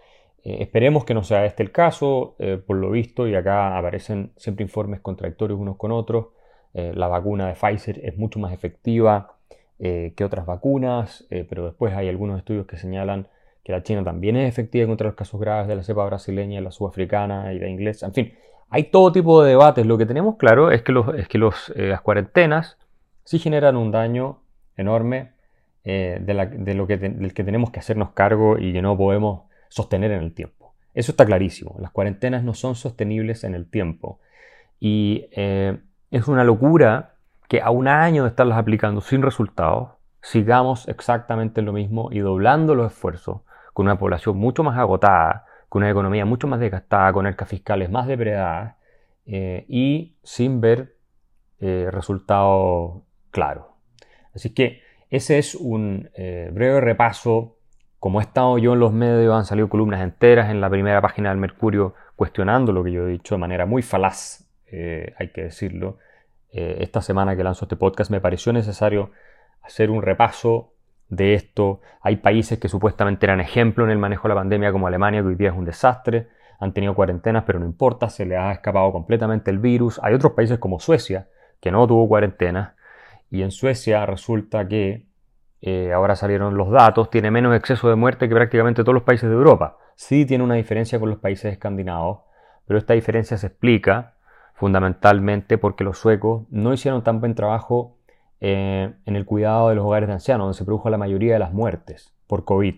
esperemos 0.43 1.05
que 1.05 1.15
no 1.15 1.23
sea 1.23 1.45
este 1.45 1.63
el 1.63 1.71
caso, 1.71 2.35
por 2.67 2.77
lo 2.77 2.91
visto, 2.91 3.29
y 3.29 3.35
acá 3.35 3.77
aparecen 3.77 4.33
siempre 4.37 4.63
informes 4.65 5.01
contradictorios 5.01 5.61
unos 5.61 5.77
con 5.77 5.93
otros. 5.93 6.29
la 6.73 7.09
vacuna 7.09 7.49
de 7.49 7.55
Pfizer 7.55 8.01
es 8.03 8.17
mucho 8.17 8.39
más 8.39 8.53
efectiva 8.53 9.37
que 9.79 10.25
otras 10.25 10.47
vacunas, 10.47 11.27
pero 11.29 11.67
después 11.67 11.95
hay 11.95 12.09
algunos 12.09 12.39
estudios 12.39 12.67
que 12.67 12.79
señalan 12.79 13.29
que 13.63 13.73
la 13.73 13.83
China 13.83 14.03
también 14.05 14.37
es 14.37 14.49
efectiva 14.49 14.87
contra 14.87 15.07
los 15.07 15.17
casos 15.17 15.41
graves 15.41 15.69
de 15.69 15.77
la 15.77 15.83
cepa 15.83 16.05
brasileña, 16.07 16.61
la 16.61 16.71
sudafricana 16.71 17.53
y 17.53 17.59
la 17.59 17.69
inglesa. 17.69 18.07
En 18.07 18.15
fin, 18.15 18.33
hay 18.71 18.85
todo 18.85 19.13
tipo 19.13 19.43
de 19.43 19.51
debates. 19.51 19.85
Lo 19.85 19.99
que 19.99 20.07
tenemos 20.07 20.37
claro 20.37 20.71
es 20.71 20.83
que, 20.83 20.93
es 21.17 21.29
que 21.29 21.39
eh, 21.39 21.89
las 21.89 22.01
cuarentenas 22.01 22.79
sí 23.25 23.39
generan 23.39 23.77
un 23.77 23.91
daño 23.91 24.43
enorme 24.77 25.33
eh, 25.83 26.19
de, 26.21 26.75
lo 26.75 26.87
que 26.87 26.99
tenemos 27.45 27.71
que 27.71 27.81
hacernos 27.81 28.11
cargo 28.11 28.59
y 28.59 28.73
que 28.73 28.83
no 28.83 28.99
podemos 28.99 29.45
sostener 29.69 30.11
en 30.11 30.23
el 30.23 30.35
tiempo. 30.35 30.75
Eso 30.93 31.13
está 31.13 31.25
clarísimo. 31.25 31.77
Las 31.79 31.91
cuarentenas 31.91 32.45
no 32.45 32.53
son 32.53 32.75
sostenibles 32.75 33.45
en 33.45 33.55
el 33.55 33.69
tiempo. 33.71 34.21
Y 34.79 35.29
eh, 35.33 35.79
es 36.11 36.29
una 36.29 36.45
locura 36.45 37.15
que 37.49 37.63
a 37.63 37.71
un 37.71 37.89
año 37.89 38.25
de 38.25 38.29
estarlas 38.29 38.59
aplicando 38.59 39.01
sin 39.01 39.23
resultados, 39.23 39.93
sigamos 40.21 40.87
exactamente 40.89 41.63
lo 41.63 41.73
mismo 41.73 42.11
y 42.13 42.19
doblando 42.19 42.75
los 42.75 42.93
esfuerzos 42.93 43.41
con 43.73 43.87
una 43.87 43.99
población 43.99 44.37
mucho 44.37 44.63
más 44.63 44.77
agotada, 44.77 45.47
con 45.69 45.83
una 45.83 45.91
economía 45.91 46.27
mucho 46.27 46.47
más 46.47 46.61
desgastada, 46.61 47.13
con 47.13 47.27
arcas 47.27 47.49
fiscales 47.49 47.91
más 47.91 48.07
depredadas 48.07 48.77
eh, 49.25 49.65
y 49.69 50.17
sin 50.23 50.61
ver 50.61 50.97
resultados 51.61 53.03
claros. 53.31 53.67
Así 54.35 54.55
que 54.55 54.81
ese 55.11 55.39
es 55.39 55.55
un 55.55 56.11
eh, 56.15 56.51
breve 56.53 56.81
repaso. 56.81 57.57
Como 57.99 58.21
he 58.21 58.23
estado 58.23 58.57
yo 58.59 58.73
en 58.73 58.81
los 58.81 58.93
medios, 58.93 59.35
han 59.35 59.45
salido 59.45 59.69
columnas 59.69 60.01
enteras 60.01 60.51
en 60.51 60.61
la 60.61 60.71
primera 60.71 61.03
página 61.03 61.29
del 61.29 61.39
Mercurio 61.39 61.95
cuestionando 62.17 62.73
lo 62.73 62.83
que 62.83 62.93
yo 62.93 63.07
he 63.07 63.11
dicho 63.11 63.35
de 63.35 63.41
manera 63.41 63.67
muy 63.67 63.83
falaz, 63.83 64.47
hay 64.71 65.29
que 65.35 65.43
decirlo. 65.43 65.99
esta 66.51 67.03
semana 67.03 67.37
que 67.37 67.43
lanzo 67.43 67.65
este 67.65 67.77
podcast 67.77 68.11
me 68.11 68.21
pareció 68.21 68.53
necesario 68.53 69.11
hacer 69.63 69.91
un 69.91 70.03
repaso 70.03 70.73
de 71.11 71.35
esto. 71.35 71.81
Hay 72.01 72.17
países 72.17 72.59
que 72.59 72.69
supuestamente 72.69 73.27
eran 73.27 73.41
ejemplo 73.41 73.85
en 73.85 73.91
el 73.91 73.99
manejo 73.99 74.29
de 74.29 74.35
la 74.35 74.41
pandemia, 74.41 74.73
como 74.73 74.87
Alemania, 74.87 75.21
que 75.21 75.29
hoy 75.29 75.35
día 75.35 75.51
es 75.51 75.57
un 75.57 75.65
desastre. 75.65 76.29
Han 76.59 76.73
tenido 76.73 76.95
cuarentenas, 76.95 77.45
pero 77.45 77.59
no 77.59 77.67
importa, 77.67 78.09
se 78.09 78.25
les 78.25 78.39
ha 78.39 78.53
escapado 78.53 78.91
completamente 78.93 79.51
el 79.51 79.59
virus. 79.59 80.01
Hay 80.03 80.15
otros 80.15 80.33
países 80.33 80.59
como 80.59 80.81
Suecia, 80.81 81.29
que 81.61 81.71
no 81.71 81.87
tuvo 81.87 82.09
cuarentena. 82.09 82.77
Y 83.31 83.43
en 83.43 83.51
Suecia 83.51 84.05
resulta 84.07 84.67
que, 84.67 85.07
eh, 85.63 85.93
ahora 85.93 86.17
salieron 86.17 86.57
los 86.57 86.71
datos, 86.71 87.11
tiene 87.11 87.31
menos 87.31 87.55
exceso 87.55 87.89
de 87.89 87.95
muerte 87.95 88.29
que 88.29 88.35
prácticamente 88.35 88.83
todos 88.83 88.95
los 88.95 89.05
países 89.05 89.29
de 89.29 89.37
Europa. 89.37 89.79
Sí 89.95 90.27
tiene 90.27 90.43
una 90.45 90.55
diferencia 90.55 90.99
con 90.99 91.11
los 91.11 91.19
países 91.19 91.53
escandinavos, 91.53 92.23
pero 92.67 92.79
esta 92.79 92.95
diferencia 92.95 93.37
se 93.37 93.49
explica 93.49 94.15
fundamentalmente 94.55 95.59
porque 95.59 95.85
los 95.85 95.99
suecos 95.99 96.47
no 96.51 96.73
hicieron 96.73 97.03
tan 97.03 97.21
buen 97.21 97.35
trabajo 97.35 97.97
eh, 98.41 98.95
en 99.05 99.17
el 99.17 99.27
cuidado 99.27 99.69
de 99.69 99.75
los 99.75 99.85
hogares 99.85 100.07
de 100.07 100.15
ancianos, 100.15 100.47
donde 100.47 100.59
se 100.59 100.65
produjo 100.65 100.91
la 100.91 100.99
mayoría 100.99 101.35
de 101.35 101.39
las 101.39 101.53
muertes 101.53 102.15
por 102.27 102.45
COVID. 102.45 102.77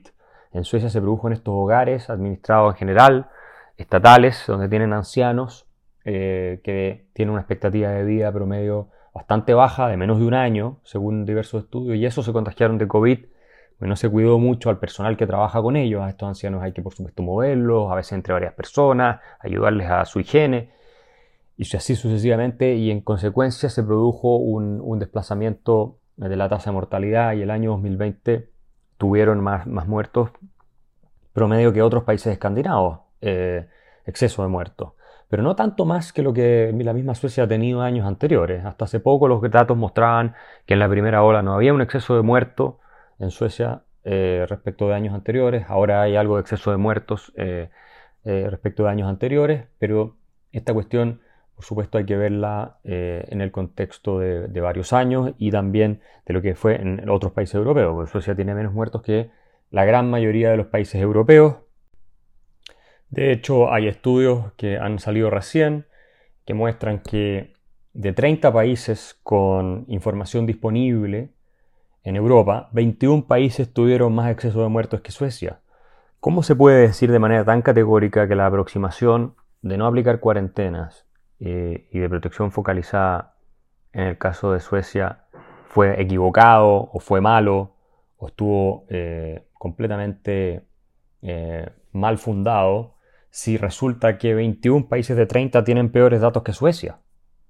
En 0.53 0.65
Suecia 0.65 0.91
se 0.91 1.01
produjo 1.01 1.29
en 1.29 1.33
estos 1.33 1.55
hogares 1.55 2.11
administrados 2.11 2.75
en 2.75 2.79
general, 2.79 3.31
estatales, 3.77 4.45
donde 4.47 4.69
tienen 4.69 4.93
ancianos 4.93 5.67
eh, 6.05 6.61
que 6.65 7.07
tienen 7.12 7.33
una 7.33 7.43
expectativa 7.43 7.91
de 7.91 8.05
vida 8.05 8.33
promedio 8.33 8.88
bastante 9.14 9.55
baja, 9.55 9.88
de 9.88 9.96
menos 9.96 10.18
de 10.18 10.25
un 10.25 10.35
año, 10.35 10.79
según 10.85 11.25
diversos 11.25 11.64
estudios, 11.64 11.96
y 11.96 12.07
eso 12.07 12.22
se 12.22 12.33
contagiaron 12.33 12.79
de 12.79 12.88
COVID. 12.88 13.18
Pues 13.79 13.88
no 13.88 13.96
se 13.96 14.09
cuidó 14.09 14.38
mucho 14.38 14.70
al 14.70 14.79
personal 14.79 15.16
que 15.16 15.27
trabaja 15.27 15.61
con 15.61 15.77
ellos. 15.77 16.03
A 16.03 16.09
estos 16.09 16.29
ancianos 16.29 16.62
hay 16.62 16.72
que, 16.72 16.83
por 16.83 16.94
supuesto, 16.94 17.22
moverlos, 17.22 17.90
a 17.90 17.96
veces 17.96 18.12
entre 18.12 18.33
varias 18.33 18.55
personas, 18.55 19.20
ayudarles 19.40 19.90
a 19.90 20.05
su 20.05 20.20
higiene 20.20 20.70
y 21.57 21.77
así 21.77 21.94
sucesivamente, 21.94 22.75
y 22.75 22.90
en 22.90 23.01
consecuencia 23.01 23.68
se 23.68 23.83
produjo 23.83 24.37
un, 24.37 24.98
desplazamiento 24.98 25.98
de 26.16 26.37
la 26.37 26.48
tasa 26.48 26.70
de 26.70 26.75
mortalidad 26.75 27.35
y 27.35 27.42
el 27.42 27.51
año 27.51 27.70
2020 27.72 28.48
tuvieron 28.98 29.40
más, 29.40 29.66
más 29.66 29.87
muertos 29.87 30.31
promedio 31.33 31.72
que 31.72 31.83
otros 31.83 32.05
países 32.05 32.33
escandinavos, 32.33 33.01
eh, 33.20 33.66
exceso 34.07 34.42
de 34.42 34.48
muertos. 34.48 34.92
Pero 35.33 35.42
no 35.42 35.57
tanto 35.57 35.87
más 35.87 36.12
que 36.12 36.23
lo 36.23 36.35
que 36.35 36.75
la 36.77 36.92
misma 36.92 37.14
Suecia 37.14 37.45
ha 37.45 37.49
tenido 37.49 37.81
años 37.81 38.07
anteriores. 38.07 38.66
Hasta 38.66 38.85
hace 38.85 39.01
poco 39.01 39.29
los 39.29 39.40
datos 39.51 39.79
mostraban 39.79 40.35
que 40.66 40.75
en 40.75 40.79
la 40.79 40.90
primera 40.90 41.23
ola 41.23 41.40
no 41.40 41.55
había 41.55 41.73
un 41.73 41.81
exceso 41.81 42.14
de 42.14 42.21
muertos 42.21 42.75
en 43.18 43.31
Suecia 43.31 43.81
eh, 44.05 44.45
respecto 44.47 44.88
de 44.88 44.95
años 44.95 45.14
anteriores. 45.14 45.64
Ahora 45.68 46.03
hay 46.03 46.16
algo 46.16 46.35
de 46.37 46.42
exceso 46.42 46.71
de 46.71 46.77
muertos 46.77 47.33
eh, 47.37 47.71
respecto 48.23 48.83
de 48.83 48.90
años 48.90 49.09
anteriores, 49.09 49.68
pero 49.79 50.16
esta 50.53 50.75
cuestión 50.75 51.23
por 51.55 51.64
supuesto 51.64 51.97
hay 51.97 52.05
que 52.05 52.18
verla 52.18 52.77
eh, 52.85 53.25
en 53.31 53.40
el 53.40 53.53
contexto 53.53 54.18
de, 54.18 54.61
varios 54.61 54.92
años 54.92 55.33
y 55.38 55.51
también 55.51 56.03
de 56.27 56.35
lo 56.35 56.42
que 56.42 56.55
fue 56.55 56.75
en 56.75 57.09
otros 57.09 57.33
países 57.33 57.55
europeos, 57.55 57.95
porque 57.95 58.12
Suecia 58.12 58.37
tiene 58.37 58.55
menos 58.55 58.75
muertos 58.75 59.01
que 59.01 59.31
la 59.71 59.87
gran 59.87 60.11
mayoría 60.11 60.51
de 60.51 60.59
los 60.59 60.66
países 60.66 61.01
europeos. 61.01 61.57
De 63.12 63.31
hecho, 63.31 63.70
hay 63.70 63.88
estudios 63.88 64.53
que 64.57 64.79
han 64.79 64.98
salido 64.98 65.29
recién 65.29 65.85
que 66.46 66.55
muestran 66.55 67.01
que 67.01 67.53
de 67.92 68.14
30 68.14 68.51
países 68.51 69.20
con 69.22 69.85
información 69.88 70.46
disponible 70.46 71.29
en 72.05 72.16
Europa, 72.16 72.70
21 72.72 73.27
países 73.27 73.70
tuvieron 73.70 74.14
más 74.14 74.31
exceso 74.31 74.62
de 74.62 74.68
muertos 74.68 75.03
que 75.03 75.12
Suecia. 75.12 75.61
¿Cómo 76.20 76.42
se 76.42 76.57
puede 76.57 76.81
decir 76.81 77.12
de 77.12 77.18
manera 77.18 77.44
tan 77.44 77.61
categórica 77.61 78.27
que 78.27 78.35
la 78.35 78.46
aproximación 78.46 79.35
de 79.61 79.77
no 79.77 79.87
aplicar 79.87 80.18
cuarentenas 80.18 81.07
eh, 81.38 81.88
y 81.92 81.98
de 81.98 82.09
protección 82.09 82.51
focalizada 82.51 83.35
en 83.92 84.05
el 84.05 84.16
caso 84.16 84.53
de 84.53 84.61
Suecia 84.61 85.27
fue 85.68 86.01
equivocado 86.01 86.88
o 86.90 86.98
fue 86.98 87.20
malo 87.20 87.75
o 88.16 88.29
estuvo 88.29 88.87
eh, 88.88 89.44
completamente 89.53 90.64
eh, 91.20 91.68
mal 91.92 92.16
fundado 92.16 92.91
si 93.33 93.57
resulta 93.57 94.16
que 94.16 94.35
21 94.35 94.88
países 94.88 95.16
de 95.16 95.27
30 95.27 95.64
tienen 95.64 95.90
peores 95.90 96.21
datos 96.21 96.45
que 96.45 96.53
Suecia, 96.53 97.01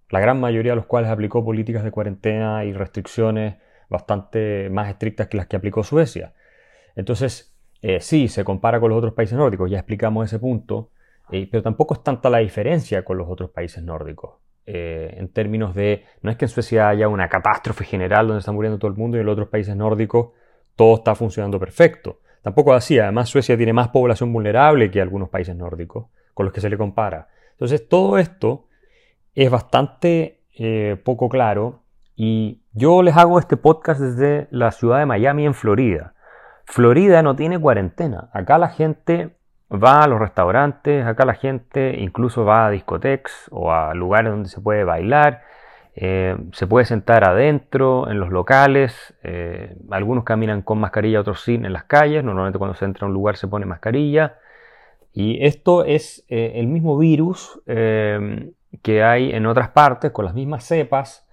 la 0.09 0.21
gran 0.21 0.41
mayoría 0.41 0.73
de 0.73 0.77
los 0.77 0.87
cuales 0.87 1.11
aplicó 1.11 1.45
políticas 1.45 1.85
de 1.85 1.91
cuarentena 1.91 2.65
y 2.65 2.73
restricciones 2.73 3.57
bastante 3.91 4.71
más 4.71 4.89
estrictas 4.89 5.29
que 5.29 5.37
las 5.37 5.47
que 5.47 5.57
aplicó 5.57 5.83
Suecia. 5.83 6.33
Entonces, 6.97 7.55
sí, 8.01 8.29
se 8.29 8.45
compara 8.45 8.81
con 8.81 8.89
los 8.89 8.99
otros 8.99 9.13
países 9.13 9.37
nórdicos, 9.37 9.71
ya 9.71 9.79
explicamos 9.79 10.25
ese 10.25 10.39
punto, 10.39 10.93
eh, 11.31 11.49
pero 11.51 11.63
tampoco 11.63 11.95
es 11.95 12.03
tanta 12.03 12.29
la 12.31 12.39
diferencia 12.39 13.05
con 13.05 13.17
los 13.19 13.29
otros 13.29 13.51
países 13.51 13.83
nórdicos. 13.83 14.37
Eh, 14.67 15.15
en 15.17 15.29
términos 15.33 15.75
de, 15.75 16.05
no 16.21 16.31
es 16.31 16.37
que 16.37 16.45
en 16.45 16.49
Suecia 16.51 16.89
haya 16.89 17.09
una 17.09 17.29
catástrofe 17.29 17.85
general 17.85 18.27
donde 18.29 18.41
está 18.41 18.53
muriendo 18.53 18.79
todo 18.79 18.91
el 18.91 18.97
mundo 18.97 19.17
y 19.17 19.21
en 19.21 19.27
los 19.27 19.33
otros 19.33 19.49
países 19.49 19.75
nórdicos 19.75 20.31
todo 20.77 20.97
está 20.97 21.15
funcionando 21.15 21.59
perfecto. 21.59 22.21
Tampoco 22.43 22.75
así, 22.75 22.99
además 22.99 23.29
Suecia 23.29 23.57
tiene 23.57 23.73
más 23.73 23.89
población 23.89 24.33
vulnerable 24.33 24.91
que 24.91 25.01
algunos 25.01 25.29
países 25.29 25.57
nórdicos 25.57 26.07
con 26.35 26.45
los 26.45 26.53
que 26.53 26.61
se 26.61 26.69
le 26.69 26.77
compara. 26.77 27.29
Entonces 27.53 27.89
todo 27.89 28.19
esto 28.19 28.67
es 29.35 29.51
bastante 29.51 30.43
eh, 30.59 31.01
poco 31.05 31.29
claro 31.29 31.83
y 32.17 32.63
yo 32.73 33.03
les 33.03 33.17
hago 33.17 33.39
este 33.39 33.57
podcast 33.57 34.01
desde 34.01 34.49
la 34.51 34.73
ciudad 34.73 34.99
de 34.99 35.07
Miami 35.07 35.47
en 35.47 35.55
Florida. 35.55 36.15
Florida 36.65 37.23
no 37.23 37.37
tiene 37.37 37.59
cuarentena. 37.59 38.31
Acá 38.33 38.59
la 38.59 38.69
gente 38.69 39.37
va 39.73 40.03
a 40.03 40.07
los 40.07 40.19
restaurantes, 40.19 41.07
acá 41.07 41.25
la 41.25 41.35
gente 41.35 41.97
incluso 41.99 42.45
va 42.45 42.67
a 42.67 42.71
discotecas 42.71 43.49
o 43.51 43.73
a 43.73 43.95
lugares 43.95 44.33
donde 44.33 44.49
se 44.49 44.61
puede 44.61 44.85
bailar, 44.85 45.43
eh, 45.95 46.37
se 46.53 46.67
puede 46.67 46.87
sentar 46.87 47.29
adentro, 47.29 48.11
en 48.11 48.19
los 48.19 48.31
locales, 48.31 49.15
eh, 49.23 49.77
algunos 49.91 50.25
caminan 50.25 50.63
con 50.63 50.79
mascarilla, 50.79 51.21
otros 51.21 51.43
sin 51.43 51.67
en 51.67 51.73
las 51.73 51.85
calles, 51.85 52.25
normalmente 52.25 52.59
cuando 52.59 52.75
se 52.75 52.85
entra 52.85 53.07
a 53.07 53.09
un 53.09 53.15
lugar 53.15 53.37
se 53.37 53.49
pone 53.49 53.67
mascarilla. 53.67 54.39
Y 55.13 55.45
esto 55.45 55.85
es 55.85 56.25
eh, 56.29 56.53
el 56.57 56.67
mismo 56.69 56.97
virus 56.97 57.61
que 57.67 59.03
hay 59.03 59.33
en 59.33 59.47
otras 59.47 59.69
partes 59.71 60.11
con 60.13 60.25
las 60.25 60.35
mismas 60.35 60.65
cepas. 60.65 61.29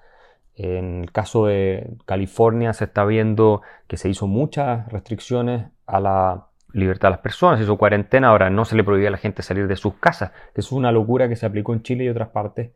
En 0.56 1.04
el 1.04 1.12
caso 1.13 1.45
de 1.45 1.91
California 2.06 2.74
se 2.74 2.84
está 2.84 3.06
viendo 3.06 3.62
que 3.88 3.95
se 3.95 4.10
hizo 4.10 4.28
muchas 4.28 4.91
restricciones 4.91 5.67
a 5.86 6.02
la 6.02 6.48
libertad 6.74 7.08
de 7.08 7.12
las 7.12 7.22
personas, 7.22 7.60
se 7.60 7.63
hizo 7.63 7.78
cuarentena, 7.78 8.28
ahora 8.28 8.50
no 8.50 8.65
se 8.65 8.76
le 8.76 8.84
prohibía 8.84 9.08
a 9.08 9.12
la 9.12 9.17
gente 9.17 9.41
salir 9.41 9.67
de 9.67 9.78
sus 9.78 9.95
casas, 9.95 10.34
es 10.54 10.72
una 10.74 10.91
locura 10.91 11.30
que 11.30 11.38
se 11.38 11.45
aplicó 11.45 11.74
en 11.74 11.82
Chile 11.82 12.04
y 12.04 12.10
otras 12.10 12.30
partes 12.30 12.72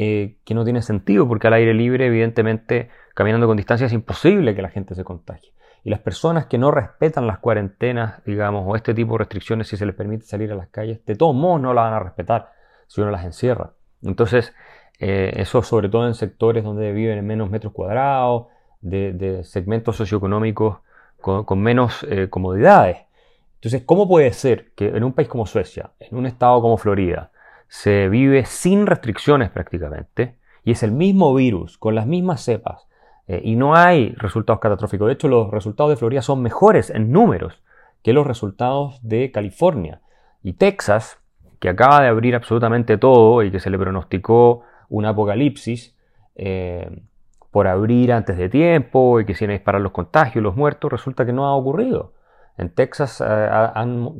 eh, 0.00 0.36
que 0.44 0.54
no 0.54 0.62
tiene 0.62 0.80
sentido, 0.80 1.26
porque 1.26 1.48
al 1.48 1.54
aire 1.54 1.74
libre, 1.74 2.06
evidentemente, 2.06 2.88
caminando 3.14 3.48
con 3.48 3.56
distancia 3.56 3.88
es 3.88 3.92
imposible 3.92 4.54
que 4.54 4.62
la 4.62 4.68
gente 4.68 4.94
se 4.94 5.02
contagie. 5.02 5.52
Y 5.82 5.90
las 5.90 5.98
personas 5.98 6.46
que 6.46 6.56
no 6.56 6.70
respetan 6.70 7.26
las 7.26 7.40
cuarentenas, 7.40 8.24
digamos, 8.24 8.62
o 8.64 8.76
este 8.76 8.94
tipo 8.94 9.14
de 9.14 9.18
restricciones, 9.18 9.66
si 9.66 9.76
se 9.76 9.84
les 9.84 9.96
permite 9.96 10.24
salir 10.24 10.52
a 10.52 10.54
las 10.54 10.68
calles, 10.68 11.04
de 11.04 11.16
todos 11.16 11.34
modos 11.34 11.60
no 11.62 11.74
las 11.74 11.86
van 11.86 11.94
a 11.94 11.98
respetar 11.98 12.52
si 12.86 13.00
uno 13.00 13.10
las 13.10 13.24
encierra. 13.24 13.72
Entonces, 14.00 14.54
eh, 15.00 15.32
eso 15.34 15.62
sobre 15.62 15.88
todo 15.88 16.06
en 16.06 16.14
sectores 16.14 16.62
donde 16.62 16.92
viven 16.92 17.18
en 17.18 17.26
menos 17.26 17.50
metros 17.50 17.72
cuadrados, 17.72 18.46
de, 18.80 19.42
segmentos 19.42 19.96
socioeconómicos 19.96 20.78
con, 21.20 21.60
menos 21.60 22.06
eh, 22.08 22.28
comodidades. 22.30 22.98
Entonces, 23.56 23.82
¿cómo 23.84 24.06
puede 24.06 24.32
ser 24.32 24.70
que 24.76 24.86
en 24.86 25.02
un 25.02 25.12
país 25.12 25.26
como 25.26 25.44
Suecia, 25.44 25.90
en 25.98 26.16
un 26.16 26.26
estado 26.26 26.62
como 26.62 26.76
Florida, 26.76 27.32
se 27.68 28.08
vive 28.08 28.44
sin 28.46 28.86
restricciones 28.86 29.50
prácticamente 29.50 30.38
y 30.64 30.72
es 30.72 30.82
el 30.82 30.92
mismo 30.92 31.34
virus 31.34 31.78
con 31.78 31.94
las 31.94 32.06
mismas 32.06 32.42
cepas 32.42 32.88
eh, 33.28 33.42
y 33.44 33.56
no 33.56 33.74
hay 33.76 34.14
resultados 34.16 34.60
catastróficos. 34.60 35.06
De 35.06 35.12
hecho, 35.12 35.28
los 35.28 35.50
resultados 35.50 35.90
de 35.90 35.96
Florida 35.96 36.22
son 36.22 36.42
mejores 36.42 36.90
en 36.90 37.12
números 37.12 37.62
que 38.02 38.12
los 38.12 38.26
resultados 38.26 38.98
de 39.02 39.30
California. 39.30 40.00
Y 40.42 40.54
Texas, 40.54 41.18
que 41.60 41.68
acaba 41.68 42.02
de 42.02 42.08
abrir 42.08 42.34
absolutamente 42.34 42.96
todo 42.96 43.42
y 43.42 43.50
que 43.50 43.60
se 43.60 43.70
le 43.70 43.78
pronosticó 43.78 44.62
un 44.88 45.04
apocalipsis 45.04 45.94
eh, 46.36 47.02
por 47.50 47.66
abrir 47.66 48.12
antes 48.12 48.38
de 48.38 48.48
tiempo 48.48 49.20
y 49.20 49.26
que 49.26 49.34
se 49.34 49.44
iban 49.44 49.52
a 49.52 49.58
disparar 49.58 49.80
los 49.82 49.92
contagios, 49.92 50.42
los 50.42 50.56
muertos, 50.56 50.90
resulta 50.90 51.26
que 51.26 51.32
no 51.32 51.46
ha 51.46 51.54
ocurrido. 51.54 52.12
En 52.56 52.70
Texas 52.70 53.22
eh, 53.24 53.48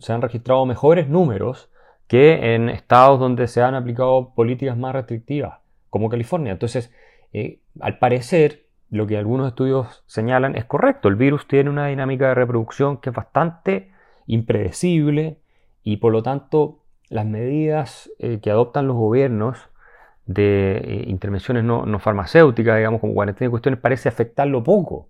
se 0.01 0.13
han 0.13 0.23
registrado 0.23 0.67
mejores 0.67 1.09
números 1.09 1.71
que 2.09 2.55
en 2.55 2.71
estados 2.71 3.21
donde 3.21 3.47
se 3.47 3.63
han 3.63 3.75
aplicado 3.75 4.33
políticas 4.35 4.77
más 4.77 4.95
restrictivas, 4.95 5.59
como 5.91 6.09
California. 6.09 6.53
Entonces, 6.53 6.91
eh, 7.35 7.61
al 7.81 7.99
parecer, 7.99 8.65
lo 8.91 9.07
que 9.07 9.19
algunos 9.19 9.49
estudios 9.49 10.03
señalan 10.07 10.57
es 10.57 10.65
correcto. 10.65 11.09
El 11.09 11.17
virus 11.17 11.47
tiene 11.47 11.69
una 11.69 11.87
dinámica 11.87 12.29
de 12.29 12.35
reproducción 12.35 12.97
que 12.97 13.11
es 13.11 13.17
bastante 13.17 13.93
impredecible 14.27 15.39
y 15.85 15.99
por 15.99 16.13
lo 16.13 16.23
tanto 16.23 16.81
las 17.11 17.27
medidas 17.27 18.11
eh, 18.19 18.41
que 18.43 18.51
adoptan 18.51 18.87
los 18.87 18.97
gobiernos 18.97 19.59
de 20.25 20.79
eh, 20.79 21.05
intervenciones 21.09 21.65
no, 21.65 21.99
farmacéuticas, 21.99 22.79
digamos, 22.79 23.03
como 23.03 23.15
cuarentena 23.15 23.49
y 23.49 23.51
cuestiones, 23.51 23.81
parece 23.81 24.09
afectarlo 24.09 24.63
poco. 24.63 25.09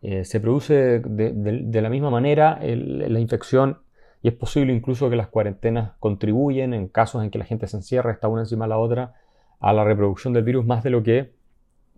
se 0.00 0.40
produce 0.40 1.00
de, 1.00 1.82
la 1.82 1.90
misma 1.90 2.10
manera 2.10 2.58
la 2.62 3.18
infección 3.18 3.78
y 4.22 4.28
es 4.28 4.34
posible 4.34 4.72
incluso 4.72 5.08
que 5.10 5.16
las 5.16 5.28
cuarentenas 5.28 5.92
contribuyen 6.00 6.74
en 6.74 6.88
casos 6.88 7.22
en 7.22 7.30
que 7.30 7.38
la 7.38 7.44
gente 7.44 7.66
se 7.66 7.76
encierra, 7.76 8.12
está 8.12 8.28
una 8.28 8.42
encima 8.42 8.64
de 8.64 8.70
la 8.70 8.78
otra, 8.78 9.14
a 9.60 9.72
la 9.72 9.84
reproducción 9.84 10.32
del 10.32 10.44
virus 10.44 10.66
más 10.66 10.82
de 10.82 10.90
lo 10.90 11.02
que 11.02 11.32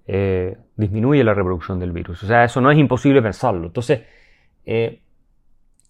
eh, 0.07 0.57
disminuye 0.77 1.23
la 1.25 1.35
reproducción 1.35 1.79
del 1.79 1.93
virus. 1.93 2.23
O 2.23 2.27
sea, 2.27 2.45
eso 2.45 2.61
no 2.61 2.71
es 2.71 2.79
imposible 2.79 3.23
pensarlo. 3.23 3.67
Entonces, 3.67 4.03
eh, 4.65 5.03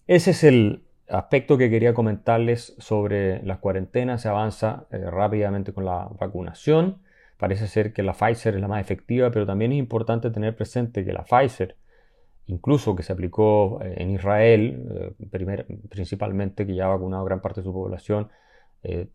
ese 0.07 0.31
es 0.31 0.43
el 0.43 0.83
aspecto 1.09 1.57
que 1.57 1.69
quería 1.69 1.93
comentarles 1.93 2.75
sobre 2.77 3.43
las 3.43 3.59
cuarentenas. 3.59 4.21
Se 4.21 4.29
avanza 4.29 4.85
eh, 4.91 4.99
rápidamente 5.09 5.73
con 5.73 5.85
la 5.85 6.07
vacunación. 6.19 6.99
Parece 7.37 7.67
ser 7.67 7.93
que 7.93 8.03
la 8.03 8.13
Pfizer 8.13 8.55
es 8.55 8.61
la 8.61 8.67
más 8.67 8.81
efectiva, 8.81 9.31
pero 9.31 9.45
también 9.45 9.71
es 9.71 9.79
importante 9.79 10.29
tener 10.29 10.55
presente 10.55 11.03
que 11.03 11.13
la 11.13 11.23
Pfizer 11.23 11.75
incluso 12.47 12.95
que 12.95 13.03
se 13.03 13.13
aplicó 13.13 13.79
eh, 13.81 13.95
en 13.97 14.11
Israel, 14.11 15.15
eh, 15.19 15.77
principalmente, 15.89 16.65
que 16.65 16.75
ya 16.75 16.85
ha 16.85 16.89
vacunado 16.89 17.23
gran 17.25 17.41
parte 17.41 17.61
de 17.61 17.65
su 17.65 17.73
población, 17.73 18.29
eh, 18.83 19.07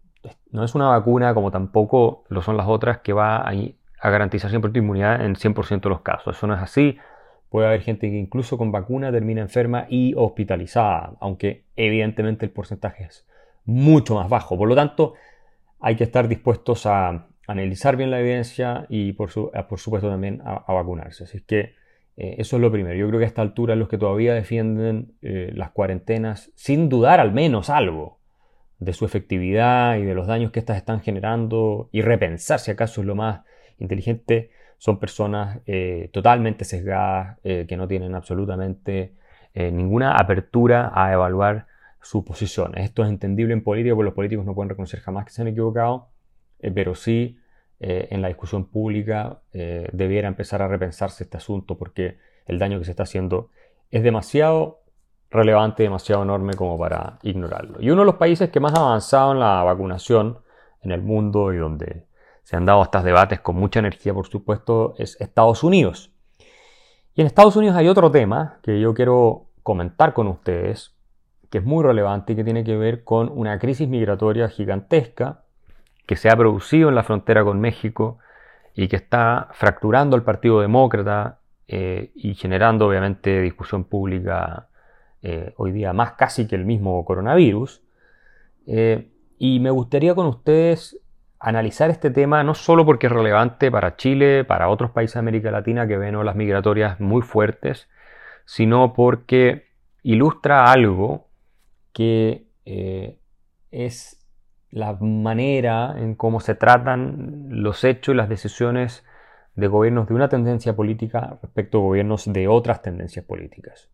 no 0.50 0.64
es 0.64 0.74
una 0.74 0.88
vacuna 0.88 1.34
como 1.34 1.50
tampoco 1.50 2.24
lo 2.28 2.42
son 2.42 2.56
las 2.56 2.66
otras 2.66 2.98
que 2.98 3.12
va 3.12 3.38
a, 3.38 3.52
a 4.00 4.10
garantizar 4.10 4.50
siempre 4.50 4.70
tu 4.70 4.78
inmunidad 4.78 5.24
en 5.24 5.36
100% 5.36 5.80
de 5.82 5.88
los 5.88 6.00
casos. 6.00 6.36
Eso 6.36 6.46
no 6.46 6.54
es 6.54 6.60
así. 6.60 6.98
Puede 7.48 7.68
haber 7.68 7.82
gente 7.82 8.10
que 8.10 8.16
incluso 8.16 8.58
con 8.58 8.72
vacuna 8.72 9.12
termina 9.12 9.40
enferma 9.40 9.86
y 9.88 10.14
hospitalizada, 10.16 11.12
aunque 11.20 11.64
evidentemente 11.76 12.44
el 12.44 12.50
porcentaje 12.50 13.04
es 13.04 13.26
mucho 13.64 14.16
más 14.16 14.28
bajo. 14.28 14.58
Por 14.58 14.68
lo 14.68 14.74
tanto, 14.74 15.14
hay 15.80 15.94
que 15.94 16.04
estar 16.04 16.26
dispuestos 16.26 16.86
a 16.86 17.28
analizar 17.46 17.96
bien 17.96 18.10
la 18.10 18.18
evidencia 18.18 18.86
y 18.88 19.12
por, 19.12 19.30
supuesto 19.30 20.08
también 20.08 20.42
a, 20.44 20.64
a 20.66 20.72
vacunarse. 20.72 21.24
Así 21.24 21.40
que 21.42 21.74
eh, 22.16 22.36
eso 22.38 22.56
es 22.56 22.62
lo 22.62 22.72
primero. 22.72 22.96
Yo 22.96 23.06
creo 23.08 23.18
que 23.18 23.26
a 23.26 23.28
esta 23.28 23.42
altura 23.42 23.76
los 23.76 23.88
que 23.88 23.98
todavía 23.98 24.34
defienden 24.34 25.12
eh, 25.22 25.52
las 25.54 25.70
cuarentenas, 25.70 26.50
sin 26.54 26.88
dudar 26.88 27.20
al 27.20 27.32
menos 27.32 27.70
algo 27.70 28.18
de 28.78 28.92
su 28.92 29.04
efectividad 29.04 29.96
y 29.96 30.04
de 30.04 30.14
los 30.14 30.26
daños 30.26 30.50
que 30.50 30.58
éstas 30.58 30.76
están 30.76 31.00
generando 31.00 31.88
y 31.92 32.02
repensar 32.02 32.58
si 32.58 32.70
acaso 32.70 33.00
es 33.00 33.06
lo 33.06 33.14
más 33.14 33.42
inteligente, 33.78 34.50
son 34.78 34.98
personas 34.98 35.60
eh, 35.66 36.10
totalmente 36.12 36.64
sesgadas, 36.64 37.38
que 37.42 37.76
no 37.78 37.88
tienen 37.88 38.14
absolutamente 38.14 39.14
ninguna 39.54 40.16
apertura 40.16 40.92
a 40.94 41.14
evaluar 41.14 41.66
su 42.02 42.22
posición. 42.26 42.76
Esto 42.76 43.02
es 43.02 43.08
entendible 43.08 43.54
en 43.54 43.62
política, 43.62 43.94
porque 43.94 44.04
los 44.04 44.14
políticos 44.14 44.44
no 44.44 44.54
pueden 44.54 44.68
reconocer 44.68 45.00
jamás 45.00 45.24
que 45.24 45.30
se 45.30 45.40
han 45.40 45.48
equivocado, 45.48 46.10
pero 46.74 46.94
sí 46.94 47.38
eh, 47.78 48.08
en 48.10 48.22
la 48.22 48.28
discusión 48.28 48.66
pública 48.66 49.40
eh, 49.52 49.88
debiera 49.92 50.28
empezar 50.28 50.62
a 50.62 50.68
repensarse 50.68 51.24
este 51.24 51.36
asunto 51.36 51.76
porque 51.76 52.18
el 52.46 52.58
daño 52.58 52.78
que 52.78 52.86
se 52.86 52.92
está 52.92 53.02
haciendo 53.02 53.50
es 53.90 54.02
demasiado 54.02 54.80
relevante, 55.30 55.82
demasiado 55.82 56.22
enorme 56.22 56.54
como 56.54 56.78
para 56.78 57.18
ignorarlo. 57.22 57.80
Y 57.80 57.90
uno 57.90 58.02
de 58.02 58.06
los 58.06 58.14
países 58.14 58.50
que 58.50 58.60
más 58.60 58.74
ha 58.74 58.80
avanzado 58.80 59.32
en 59.32 59.40
la 59.40 59.62
vacunación 59.62 60.38
en 60.82 60.92
el 60.92 61.02
mundo 61.02 61.52
y 61.52 61.58
donde 61.58 62.06
se 62.42 62.56
han 62.56 62.64
dado 62.64 62.82
estos 62.82 63.04
debates 63.04 63.40
con 63.40 63.56
mucha 63.56 63.80
energía, 63.80 64.14
por 64.14 64.28
supuesto, 64.28 64.94
es 64.98 65.20
Estados 65.20 65.64
Unidos. 65.64 66.12
Y 67.14 67.20
en 67.22 67.26
Estados 67.26 67.56
Unidos 67.56 67.76
hay 67.76 67.88
otro 67.88 68.10
tema 68.10 68.60
que 68.62 68.80
yo 68.80 68.94
quiero 68.94 69.48
comentar 69.62 70.12
con 70.12 70.28
ustedes, 70.28 70.94
que 71.50 71.58
es 71.58 71.64
muy 71.64 71.82
relevante 71.82 72.32
y 72.32 72.36
que 72.36 72.44
tiene 72.44 72.62
que 72.62 72.76
ver 72.76 73.04
con 73.04 73.28
una 73.30 73.58
crisis 73.58 73.88
migratoria 73.88 74.48
gigantesca 74.48 75.45
que 76.06 76.16
se 76.16 76.30
ha 76.30 76.36
producido 76.36 76.88
en 76.88 76.94
la 76.94 77.02
frontera 77.02 77.44
con 77.44 77.60
México 77.60 78.18
y 78.74 78.88
que 78.88 78.96
está 78.96 79.48
fracturando 79.52 80.16
al 80.16 80.22
Partido 80.22 80.60
Demócrata 80.60 81.40
eh, 81.66 82.12
y 82.14 82.34
generando 82.34 82.86
obviamente 82.86 83.40
discusión 83.40 83.84
pública 83.84 84.68
eh, 85.22 85.52
hoy 85.56 85.72
día 85.72 85.92
más 85.92 86.12
casi 86.12 86.46
que 86.46 86.54
el 86.54 86.64
mismo 86.64 87.04
coronavirus. 87.04 87.82
Eh, 88.66 89.10
y 89.38 89.60
me 89.60 89.70
gustaría 89.70 90.14
con 90.14 90.26
ustedes 90.26 91.00
analizar 91.40 91.90
este 91.90 92.10
tema 92.10 92.42
no 92.44 92.54
solo 92.54 92.86
porque 92.86 93.08
es 93.08 93.12
relevante 93.12 93.70
para 93.70 93.96
Chile, 93.96 94.44
para 94.44 94.68
otros 94.68 94.90
países 94.92 95.14
de 95.14 95.20
América 95.20 95.50
Latina 95.50 95.86
que 95.88 95.98
ven 95.98 96.14
olas 96.14 96.36
migratorias 96.36 97.00
muy 97.00 97.22
fuertes, 97.22 97.88
sino 98.44 98.92
porque 98.94 99.66
ilustra 100.02 100.70
algo 100.70 101.28
que 101.92 102.46
es 103.70 104.15
la 104.76 104.92
manera 105.00 105.94
en 105.96 106.14
cómo 106.16 106.38
se 106.38 106.54
tratan 106.54 107.46
los 107.48 107.82
hechos 107.82 108.12
y 108.12 108.16
las 108.16 108.28
decisiones 108.28 109.06
de 109.54 109.68
gobiernos 109.68 110.06
de 110.06 110.12
una 110.12 110.28
tendencia 110.28 110.76
política 110.76 111.38
respecto 111.40 111.78
a 111.78 111.80
gobiernos 111.80 112.30
de 112.30 112.46
otras 112.46 112.82
tendencias 112.82 113.24
políticas. 113.24 113.88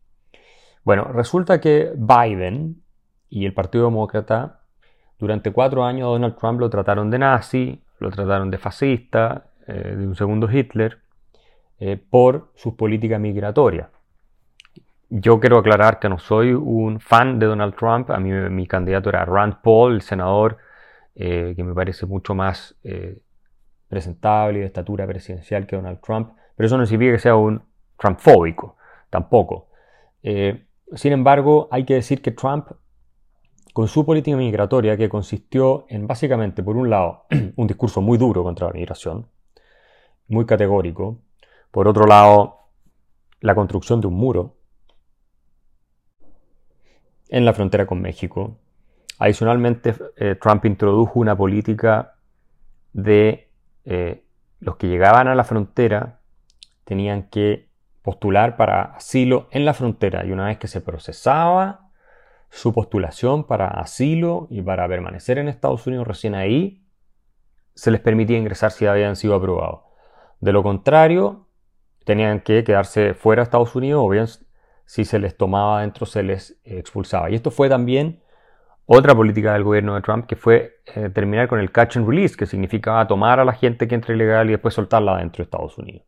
Bueno, 0.83 1.05
resulta 1.05 1.61
que 1.61 1.93
Biden 1.95 2.83
y 3.31 3.47
el 3.47 3.55
Partido 3.55 3.85
Demócrata 3.85 4.63
durante 5.21 5.53
cuatro 5.53 5.85
años 5.85 6.09
a 6.09 6.11
Donald 6.11 6.37
Trump 6.37 6.59
lo 6.59 6.69
trataron 6.69 7.11
de 7.11 7.19
nazi, 7.21 7.81
lo 8.01 8.11
trataron 8.11 8.51
de 8.51 8.59
fascista, 8.59 9.51
eh, 9.69 9.95
de 9.97 10.05
un 10.05 10.17
segundo 10.17 10.51
Hitler, 10.51 10.99
eh, 11.79 11.97
por 11.97 12.51
sus 12.57 12.75
políticas 12.75 13.21
migratorias. 13.21 13.89
Yo 15.11 15.39
quiero 15.39 15.59
aclarar 15.59 16.01
que 16.01 16.09
no 16.09 16.19
soy 16.19 16.53
un 16.55 16.99
fan 16.99 17.39
de 17.39 17.47
Donald 17.47 17.77
Trump. 17.77 18.11
A 18.11 18.19
mí 18.19 18.33
mi 18.33 18.67
candidato 18.67 19.11
era 19.11 19.25
Rand 19.25 19.59
Paul, 19.63 19.95
el 19.95 20.03
senador 20.03 20.59
eh, 21.15 21.55
que 21.57 21.65
me 21.65 21.75
parece 21.75 22.07
mucho 22.07 22.35
más 22.35 22.75
eh, 22.85 23.21
presentable 23.89 24.59
y 24.59 24.61
de 24.63 24.67
estatura 24.67 25.07
presidencial 25.07 25.67
que 25.67 25.77
Donald 25.77 26.01
Trump. 26.01 26.33
Pero 26.57 26.67
eso 26.67 26.79
no 26.79 26.87
significa 26.87 27.17
que 27.17 27.19
sea 27.21 27.37
un 27.37 27.63
Trumpfóbico, 27.99 28.77
tampoco. 29.11 29.69
Eh, 30.23 30.67
sin 30.95 31.13
embargo, 31.13 31.69
hay 31.71 31.85
que 31.85 31.95
decir 31.95 32.21
que 32.21 32.33
Trump 32.33 32.69
con 33.73 33.89
su 33.89 34.05
política 34.05 34.37
migratoria 34.37 34.97
que 34.97 35.09
consistió 35.09 35.87
en 35.89 36.07
básicamente, 36.07 36.63
por 36.63 36.77
un 36.77 36.91
lado, 36.91 37.25
un 37.57 37.67
discurso 37.67 38.01
muy 38.01 38.19
duro 38.19 38.43
contra 38.43 38.67
la 38.67 38.73
migración, 38.75 39.29
muy 40.29 40.45
categórico, 40.47 41.21
por 41.71 41.89
otro 41.89 42.07
lado, 42.07 42.69
la 43.41 43.55
construcción 43.55 44.01
de 44.01 44.09
un 44.09 44.15
muro 44.15 44.57
en 47.29 47.45
la 47.45 47.55
frontera 47.55 47.87
con 47.87 48.01
México. 48.01 48.59
Adicionalmente, 49.23 49.95
eh, 50.17 50.35
Trump 50.35 50.65
introdujo 50.65 51.21
una 51.21 51.37
política 51.37 52.17
de 52.93 53.53
eh, 53.85 54.25
los 54.59 54.75
que 54.75 54.89
llegaban 54.89 55.29
a 55.29 55.37
la 55.37 55.45
frontera 55.45 56.19
tenían 56.83 57.29
que 57.31 57.69
postular 58.03 58.57
para 58.57 58.83
asilo 58.83 59.47
en 59.53 59.65
la 59.65 59.75
frontera 59.75 60.27
y 60.27 60.33
una 60.33 60.47
vez 60.47 60.59
que 60.59 60.67
se 60.67 60.81
procesaba 60.81 61.93
su 62.51 62.73
postulación 62.73 63.45
para 63.45 63.69
asilo 63.69 64.49
y 64.51 64.61
para 64.61 64.89
permanecer 64.89 65.39
en 65.39 65.47
Estados 65.47 65.87
Unidos 65.87 66.09
recién 66.09 66.35
ahí, 66.35 66.85
se 67.77 67.93
les 67.93 68.01
permitía 68.01 68.39
ingresar 68.39 68.73
si 68.73 68.87
habían 68.87 69.15
sido 69.15 69.37
aprobados. 69.37 69.83
De 70.41 70.51
lo 70.51 70.65
contrario, 70.65 71.47
tenían 72.05 72.41
que 72.41 72.65
quedarse 72.65 73.15
fuera 73.15 73.43
de 73.43 73.45
Estados 73.45 73.77
Unidos 73.77 74.03
o 74.05 74.09
bien 74.09 74.27
si 74.85 75.05
se 75.05 75.21
les 75.21 75.37
tomaba 75.37 75.79
adentro 75.79 76.07
se 76.07 76.25
les 76.25 76.61
expulsaba. 76.65 77.31
Y 77.31 77.37
esto 77.37 77.53
fue 77.53 77.69
también 77.69 78.22
otra 78.95 79.15
política 79.15 79.55
del 79.55 79.65
gobierno 79.65 79.95
de 79.95 80.03
Trump 80.03 80.27
que 80.27 80.37
fue 80.37 80.81
eh, 80.95 81.09
terminar 81.09 81.49
con 81.49 81.59
el 81.59 81.73
catch 81.73 81.97
and 81.97 82.07
release, 82.07 82.37
que 82.37 82.45
significaba 82.45 83.07
tomar 83.07 83.41
a 83.41 83.45
la 83.45 83.55
gente 83.55 83.89
que 83.89 83.95
entra 83.95 84.15
ilegal 84.15 84.49
y 84.49 84.53
después 84.53 84.75
soltarla 84.75 85.17
dentro 85.17 85.39
de 85.39 85.45
Estados 85.45 85.79
Unidos, 85.79 86.07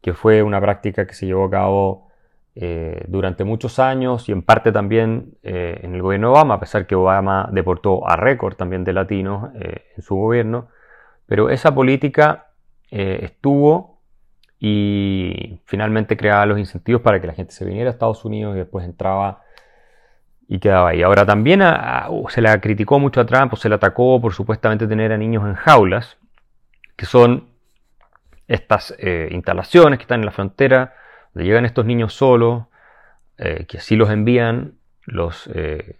que 0.00 0.14
fue 0.14 0.42
una 0.42 0.58
práctica 0.58 1.06
que 1.06 1.12
se 1.12 1.26
llevó 1.26 1.44
a 1.44 1.50
cabo 1.50 2.08
eh, 2.54 3.04
durante 3.06 3.44
muchos 3.44 3.78
años 3.78 4.30
y 4.30 4.32
en 4.32 4.42
parte 4.42 4.72
también 4.72 5.34
eh, 5.42 5.80
en 5.82 5.94
el 5.94 6.00
gobierno 6.00 6.28
de 6.28 6.32
Obama, 6.32 6.54
a 6.54 6.60
pesar 6.60 6.86
que 6.86 6.94
Obama 6.94 7.50
deportó 7.52 8.08
a 8.08 8.16
récord 8.16 8.54
también 8.54 8.84
de 8.84 8.94
latinos 8.94 9.50
en 9.54 10.02
su 10.02 10.16
gobierno, 10.16 10.68
pero 11.26 11.50
esa 11.50 11.74
política 11.74 12.46
estuvo 12.90 14.00
y 14.58 15.60
finalmente 15.64 16.16
creaba 16.16 16.46
los 16.46 16.58
incentivos 16.58 17.02
para 17.02 17.20
que 17.20 17.26
la 17.26 17.34
gente 17.34 17.52
se 17.52 17.64
viniera 17.64 17.90
a 17.90 17.92
Estados 17.92 18.24
Unidos 18.24 18.54
y 18.54 18.58
después 18.58 18.84
entraba 18.84 19.41
y 20.48 20.58
quedaba 20.58 20.90
ahí. 20.90 21.02
Ahora 21.02 21.24
también 21.24 21.62
se 22.28 22.40
la 22.42 22.60
criticó 22.60 22.98
mucho 22.98 23.20
a 23.20 23.26
Trump 23.26 23.52
o 23.52 23.56
se 23.56 23.68
le 23.68 23.74
atacó 23.74 24.20
por 24.20 24.34
supuestamente 24.34 24.86
tener 24.86 25.12
a 25.12 25.16
niños 25.16 25.44
en 25.46 25.54
jaulas, 25.54 26.18
que 26.96 27.06
son 27.06 27.48
estas 28.48 28.94
eh, 28.98 29.28
instalaciones 29.32 29.98
que 29.98 30.02
están 30.02 30.20
en 30.20 30.26
la 30.26 30.32
frontera, 30.32 30.94
donde 31.32 31.46
llegan 31.46 31.64
estos 31.64 31.86
niños 31.86 32.14
solos, 32.14 32.64
eh, 33.38 33.64
que 33.66 33.78
así 33.78 33.96
los 33.96 34.10
envían 34.10 34.74
los 35.04 35.48
eh, 35.54 35.96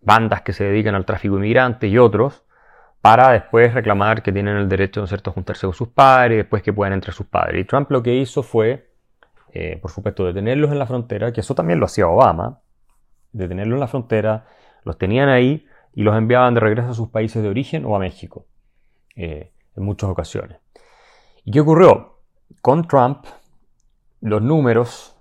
bandas 0.00 0.42
que 0.42 0.52
se 0.52 0.64
dedican 0.64 0.94
al 0.94 1.04
tráfico 1.04 1.36
inmigrante 1.36 1.88
y 1.88 1.98
otros, 1.98 2.44
para 3.00 3.30
después 3.32 3.74
reclamar 3.74 4.22
que 4.22 4.32
tienen 4.32 4.56
el 4.56 4.68
derecho 4.68 5.00
¿no 5.00 5.06
cierto? 5.06 5.32
juntarse 5.32 5.66
con 5.66 5.74
sus 5.74 5.88
padres 5.88 6.38
después 6.38 6.62
que 6.62 6.72
puedan 6.72 6.94
entrar 6.94 7.14
sus 7.14 7.26
padres. 7.26 7.60
Y 7.60 7.64
Trump 7.64 7.90
lo 7.90 8.02
que 8.02 8.14
hizo 8.14 8.42
fue, 8.42 8.88
por 9.82 9.90
supuesto, 9.90 10.24
detenerlos 10.24 10.72
en 10.72 10.78
la 10.78 10.86
frontera, 10.86 11.32
que 11.32 11.40
eso 11.40 11.54
también 11.54 11.80
lo 11.80 11.86
hacía 11.86 12.06
Obama, 12.06 12.60
de 13.34 13.48
tenerlos 13.48 13.76
en 13.76 13.80
la 13.80 13.88
frontera, 13.88 14.46
los 14.84 14.96
tenían 14.96 15.28
ahí 15.28 15.66
y 15.92 16.02
los 16.02 16.16
enviaban 16.16 16.54
de 16.54 16.60
regreso 16.60 16.90
a 16.90 16.94
sus 16.94 17.08
países 17.08 17.42
de 17.42 17.48
origen 17.48 17.84
o 17.84 17.94
a 17.94 17.98
México, 17.98 18.46
eh, 19.16 19.52
en 19.76 19.84
muchas 19.84 20.08
ocasiones. 20.08 20.58
¿Y 21.44 21.50
qué 21.50 21.60
ocurrió? 21.60 22.20
Con 22.62 22.86
Trump, 22.86 23.26
los 24.20 24.40
números 24.40 25.16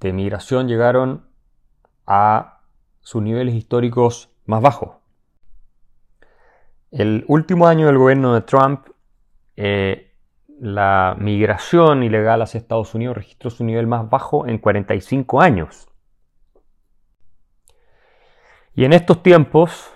de 0.00 0.12
migración 0.12 0.68
llegaron 0.68 1.26
a 2.06 2.60
sus 3.00 3.22
niveles 3.22 3.54
históricos 3.54 4.30
más 4.46 4.62
bajos. 4.62 4.96
El 6.90 7.24
último 7.28 7.66
año 7.66 7.86
del 7.86 7.98
gobierno 7.98 8.34
de 8.34 8.40
Trump, 8.42 8.86
eh, 9.56 10.14
la 10.60 11.16
migración 11.18 12.02
ilegal 12.02 12.40
hacia 12.40 12.58
Estados 12.58 12.94
Unidos 12.94 13.16
registró 13.16 13.50
su 13.50 13.64
nivel 13.64 13.86
más 13.86 14.08
bajo 14.08 14.46
en 14.46 14.58
45 14.58 15.40
años. 15.40 15.88
Y 18.78 18.84
en 18.84 18.92
estos 18.92 19.24
tiempos, 19.24 19.90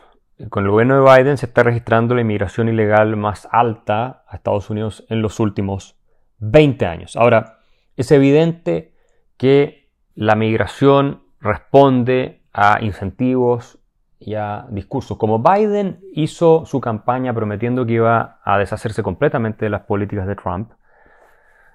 con 0.51 0.65
el 0.65 0.73
gobierno 0.73 0.97
de 0.97 1.09
Biden, 1.09 1.37
se 1.37 1.47
está 1.47 1.63
registrando 1.63 2.17
la 2.17 2.23
inmigración 2.23 2.69
ilegal 2.69 3.17
más 3.17 3.49
alta 3.53 4.25
a 4.27 4.35
Estados 4.35 4.71
Unidos 4.71 5.07
en 5.09 5.23
los 5.23 5.39
últimos 5.39 5.97
20 6.41 6.87
años. 6.87 7.15
Ahora, 7.15 7.61
es 7.97 8.11
evidente 8.11 8.93
que 9.37 9.89
la 10.17 10.35
migración 10.35 11.23
responde 11.41 12.43
a 12.53 12.83
incentivos 12.83 13.79
y 14.19 14.35
a 14.35 14.67
discursos. 14.71 15.17
Como 15.17 15.39
Biden 15.39 16.01
hizo 16.13 16.67
su 16.67 16.81
campaña 16.81 17.33
prometiendo 17.33 17.87
que 17.87 17.93
iba 17.93 18.41
a 18.43 18.59
deshacerse 18.59 19.05
completamente 19.05 19.65
de 19.65 19.71
las 19.71 19.83
políticas 19.83 20.27
de 20.27 20.35
Trump, 20.35 20.73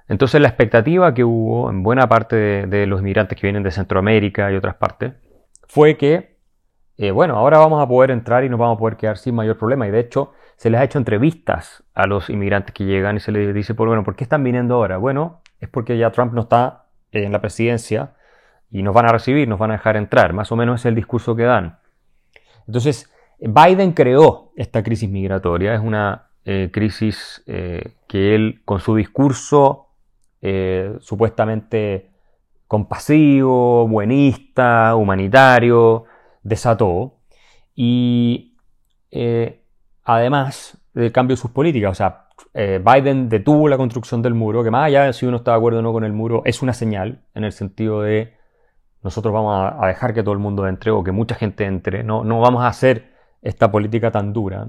entonces 0.10 0.42
la 0.42 0.50
expectativa 0.50 1.14
que 1.14 1.24
hubo 1.24 1.70
en 1.70 1.84
buena 1.84 2.10
parte 2.10 2.36
de, 2.68 2.86
los 2.86 3.00
inmigrantes 3.00 3.40
que 3.40 3.48
vienen 3.48 3.64
de 3.64 3.72
Centroamérica 3.72 4.52
y 4.52 4.58
otras 4.58 4.76
partes 4.76 5.14
fue 5.70 5.96
que 5.96 6.36
eh, 6.98 7.12
bueno, 7.12 7.38
ahora 7.38 7.60
vamos 7.60 7.82
a 7.82 7.88
poder 7.88 8.10
entrar 8.10 8.44
y 8.44 8.50
nos 8.50 8.60
vamos 8.60 8.78
a 8.78 8.80
poder 8.80 8.98
quedar 8.98 9.18
sin 9.18 9.36
mayor 9.36 9.58
problema. 9.58 9.88
Y 9.88 9.92
de 9.92 10.00
hecho, 10.00 10.34
se 10.56 10.72
les 10.72 10.82
ha 10.82 10.84
hecho 10.84 10.98
entrevistas 10.98 11.84
a 11.94 12.08
los 12.08 12.30
inmigrantes 12.30 12.74
que 12.74 12.86
llegan 12.86 13.18
y 13.18 13.20
se 13.20 13.32
les 13.32 13.54
dice, 13.54 13.74
bueno, 13.74 14.04
¿por 14.04 14.16
qué 14.16 14.24
están 14.24 14.44
viniendo 14.44 14.76
ahora? 14.76 14.98
Bueno, 14.98 15.42
es 15.60 15.70
porque 15.70 15.98
ya 15.98 16.12
Trump 16.12 16.34
no 16.34 16.42
está 16.42 16.86
en 17.12 17.32
la 17.32 17.40
presidencia 17.40 18.16
y 18.72 18.82
nos 18.82 18.96
van 18.96 19.06
a 19.06 19.12
recibir, 19.12 19.48
nos 19.48 19.60
van 19.60 19.72
a 19.72 19.74
dejar 19.76 19.96
entrar. 19.96 20.34
Más 20.34 20.52
o 20.52 20.56
menos 20.56 20.82
es 20.82 20.86
el 20.88 20.96
discurso 20.96 21.36
que 21.36 21.44
dan. 21.44 21.78
Entonces, 22.66 23.14
Biden 23.40 23.92
creó 23.92 24.52
esta 24.56 24.82
crisis 24.82 25.08
migratoria. 25.08 25.76
Es 25.76 25.82
una 25.82 26.30
eh, 26.46 26.72
crisis 26.74 27.44
eh, 27.46 27.94
que 28.08 28.34
él, 28.34 28.62
con 28.66 28.80
su 28.80 28.96
discurso 28.96 29.84
supuestamente 31.00 32.10
compasivo, 32.68 33.86
buenista, 33.86 34.96
humanitario, 34.96 36.06
desató 36.48 37.20
y 37.76 38.56
eh, 39.12 39.64
además 40.04 40.78
del 40.94 41.12
cambio 41.12 41.36
de 41.36 41.42
sus 41.42 41.52
políticas, 41.52 41.92
o 41.92 41.96
sea, 41.96 42.28
eh, 42.54 42.82
Biden 42.84 43.30
detuvo 43.30 43.68
la 43.68 43.78
construcción 43.78 44.22
del 44.22 44.34
muro, 44.34 44.64
que 44.64 44.72
más 44.72 44.86
allá 44.86 45.04
de 45.04 45.14
si 45.14 45.26
uno 45.26 45.38
está 45.38 45.52
de 45.52 45.58
acuerdo 45.58 45.80
o 45.80 45.82
no 45.82 45.92
con 45.92 46.04
el 46.04 46.14
muro, 46.14 46.42
es 46.46 46.62
una 46.62 46.74
señal 46.74 47.24
en 47.36 47.44
el 47.44 47.52
sentido 47.52 48.02
de 48.02 48.36
nosotros 49.04 49.34
vamos 49.34 49.74
a, 49.80 49.88
dejar 49.88 50.14
que 50.14 50.24
todo 50.24 50.34
el 50.34 50.40
mundo 50.40 50.68
entre 50.68 50.92
o 50.92 51.04
que 51.04 51.12
mucha 51.12 51.36
gente 51.36 51.66
entre, 51.66 52.04
no, 52.04 52.24
no 52.24 52.40
vamos 52.40 52.64
a 52.64 52.68
hacer 52.68 53.14
esta 53.42 53.72
política 53.72 54.12
tan 54.12 54.34
dura. 54.34 54.68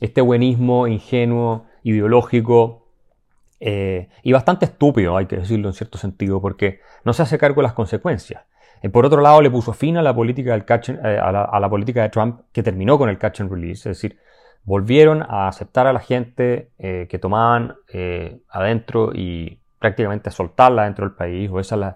Este 0.00 0.20
buenismo 0.20 0.86
ingenuo, 0.86 1.66
ideológico 1.82 2.88
eh, 3.60 4.08
y 4.22 4.32
bastante 4.32 4.64
estúpido, 4.64 5.16
hay 5.16 5.26
que 5.26 5.36
decirlo 5.36 5.68
en 5.68 5.74
cierto 5.74 5.98
sentido, 5.98 6.40
porque 6.40 6.80
no 7.04 7.12
se 7.12 7.22
hace 7.22 7.38
cargo 7.38 7.60
de 7.60 7.64
las 7.64 7.74
consecuencias. 7.74 8.44
Eh, 8.82 8.88
por 8.88 9.04
otro 9.04 9.20
lado, 9.20 9.42
le 9.42 9.50
puso 9.50 9.72
fin 9.72 9.94
la 9.96 10.10
eh, 10.10 11.18
a, 11.20 11.60
la, 11.60 11.68
política 11.68 12.02
de 12.02 12.08
Trump 12.08 12.40
que 12.52 12.62
terminó 12.62 12.98
con 12.98 13.08
el 13.08 13.18
catch 13.18 13.40
and 13.40 13.50
release, 13.50 13.90
es 13.90 13.96
decir, 13.96 14.18
volvieron 14.64 15.22
a 15.22 15.48
aceptar 15.48 15.86
a 15.86 15.92
la 15.92 16.00
gente 16.00 16.70
eh, 16.78 17.06
que 17.10 17.18
tomaban 17.18 17.76
adentro 18.48 19.12
y 19.14 19.60
prácticamente 19.78 20.28
a 20.28 20.32
soltarla 20.32 20.84
dentro 20.84 21.06
del 21.06 21.14
país, 21.14 21.50
o 21.50 21.60
esa 21.60 21.74
es 21.74 21.94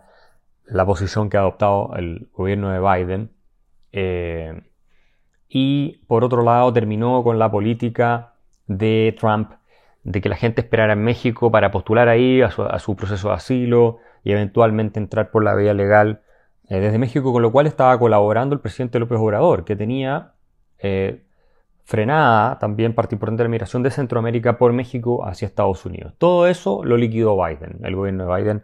la, 0.67 0.87
posición 0.87 1.29
que 1.29 1.37
ha 1.37 1.41
adoptado 1.41 1.95
el 1.97 2.29
gobierno 2.33 2.71
de 2.71 2.81
Biden. 2.81 3.31
y 5.49 5.99
por 6.07 6.25
otro 6.25 6.43
lado, 6.43 6.73
terminó 6.73 7.23
con 7.23 7.39
la 7.39 7.51
política 7.51 8.35
de 8.67 9.15
Trump 9.19 9.53
de 10.03 10.21
que 10.21 10.29
la 10.29 10.37
gente 10.37 10.61
esperara 10.63 10.95
en 10.95 11.03
México 11.03 11.51
para 11.51 11.71
postular 11.71 12.09
ahí 12.09 12.43
a 12.43 12.79
su 12.79 12.97
proceso 12.97 13.29
de 13.29 13.35
asilo 13.35 13.99
y 14.23 14.33
eventualmente 14.33 14.99
entrar 14.99 15.31
por 15.31 15.45
la 15.45 15.55
vía 15.55 15.75
legal 15.75 16.23
eh, 16.69 16.81
desde 16.81 16.99
México, 16.99 17.33
con 17.33 17.43
lo 17.43 17.53
cual 17.53 17.67
estaba 17.67 17.99
colaborando 17.99 18.55
el 18.55 18.61
presidente 18.61 18.99
López 18.99 19.19
Obrador, 19.19 19.65
que 19.65 19.77
tenía 19.77 20.33
eh, 20.79 21.23
frenada 21.85 22.59
también 22.59 22.95
parte 22.95 23.15
importante 23.15 23.43
de 23.43 23.49
la 23.49 23.51
migración 23.51 23.83
de 23.83 23.91
Centroamérica 23.91 24.57
por 24.57 24.73
México 24.73 25.27
hacia 25.27 25.47
Estados 25.47 25.85
Unidos. 25.85 26.15
Todo 26.17 26.47
eso 26.47 26.83
lo 26.85 26.97
liquidó 26.97 27.37
Biden, 27.37 27.81
el 27.83 27.95
gobierno 27.95 28.27
de 28.27 28.37
Biden, 28.37 28.63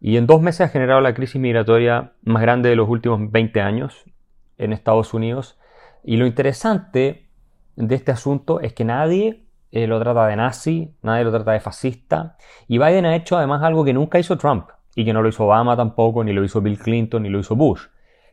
y 0.00 0.16
en 0.16 0.26
dos 0.26 0.42
meses 0.42 0.62
ha 0.62 0.68
generado 0.68 1.00
la 1.00 1.14
crisis 1.14 1.40
migratoria 1.40 2.12
más 2.22 2.42
grande 2.42 2.68
de 2.68 2.76
los 2.76 2.88
últimos 2.88 3.30
20 3.30 3.60
años 3.60 4.04
en 4.58 4.72
Estados 4.72 5.14
Unidos. 5.14 5.58
Y 6.02 6.16
lo 6.16 6.26
interesante 6.26 7.28
de 7.76 7.94
este 7.94 8.12
asunto 8.12 8.60
es 8.60 8.74
que 8.74 8.84
nadie 8.84 9.44
eh, 9.70 9.86
lo 9.86 9.98
trata 10.00 10.26
de 10.26 10.36
nazi, 10.36 10.94
nadie 11.02 11.24
lo 11.24 11.30
trata 11.30 11.52
de 11.52 11.60
fascista, 11.60 12.36
y 12.68 12.78
Biden 12.78 13.06
ha 13.06 13.16
hecho 13.16 13.38
además 13.38 13.62
algo 13.62 13.84
que 13.84 13.94
nunca 13.94 14.18
hizo 14.18 14.36
Trump 14.36 14.68
y 14.94 15.04
que 15.04 15.12
no 15.12 15.22
lo 15.22 15.28
hizo 15.28 15.44
Obama 15.44 15.76
tampoco, 15.76 16.24
ni 16.24 16.32
lo 16.32 16.44
hizo 16.44 16.60
Bill 16.60 16.78
Clinton, 16.78 17.22
ni 17.22 17.28
lo 17.28 17.38
hizo 17.38 17.56
Bush, 17.56 17.82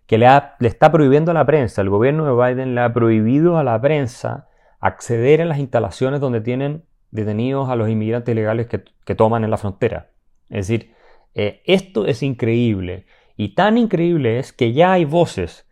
que 0.06 0.18
le, 0.18 0.28
está 0.62 0.92
prohibiendo 0.92 1.32
a 1.32 1.34
la 1.34 1.46
prensa, 1.46 1.82
el 1.82 1.90
gobierno 1.90 2.26
de 2.26 2.34
Biden 2.34 2.76
le 2.76 2.82
ha 2.82 2.94
prohibido 2.94 3.58
a 3.58 3.64
la 3.64 3.80
prensa 3.80 4.48
acceder 4.80 5.42
a 5.42 5.46
las 5.46 5.60
instalaciones 5.60 6.20
donde 6.20 6.42
tienen 6.42 6.84
detenidos 7.12 7.70
a 7.70 7.76
los 7.76 7.90
inmigrantes 7.90 8.34
ilegales 8.34 8.68
que, 8.68 9.16
toman 9.16 9.44
en 9.44 9.52
la 9.52 9.58
frontera. 9.58 10.12
Es 10.50 10.68
decir, 10.68 10.94
eh, 11.34 11.62
esto 11.66 12.06
es 12.06 12.22
increíble. 12.22 13.06
Y 13.36 13.56
tan 13.56 13.78
increíble 13.78 14.38
es 14.38 14.54
que 14.54 14.74
ya 14.74 14.94
hay 14.94 15.06
voces 15.06 15.68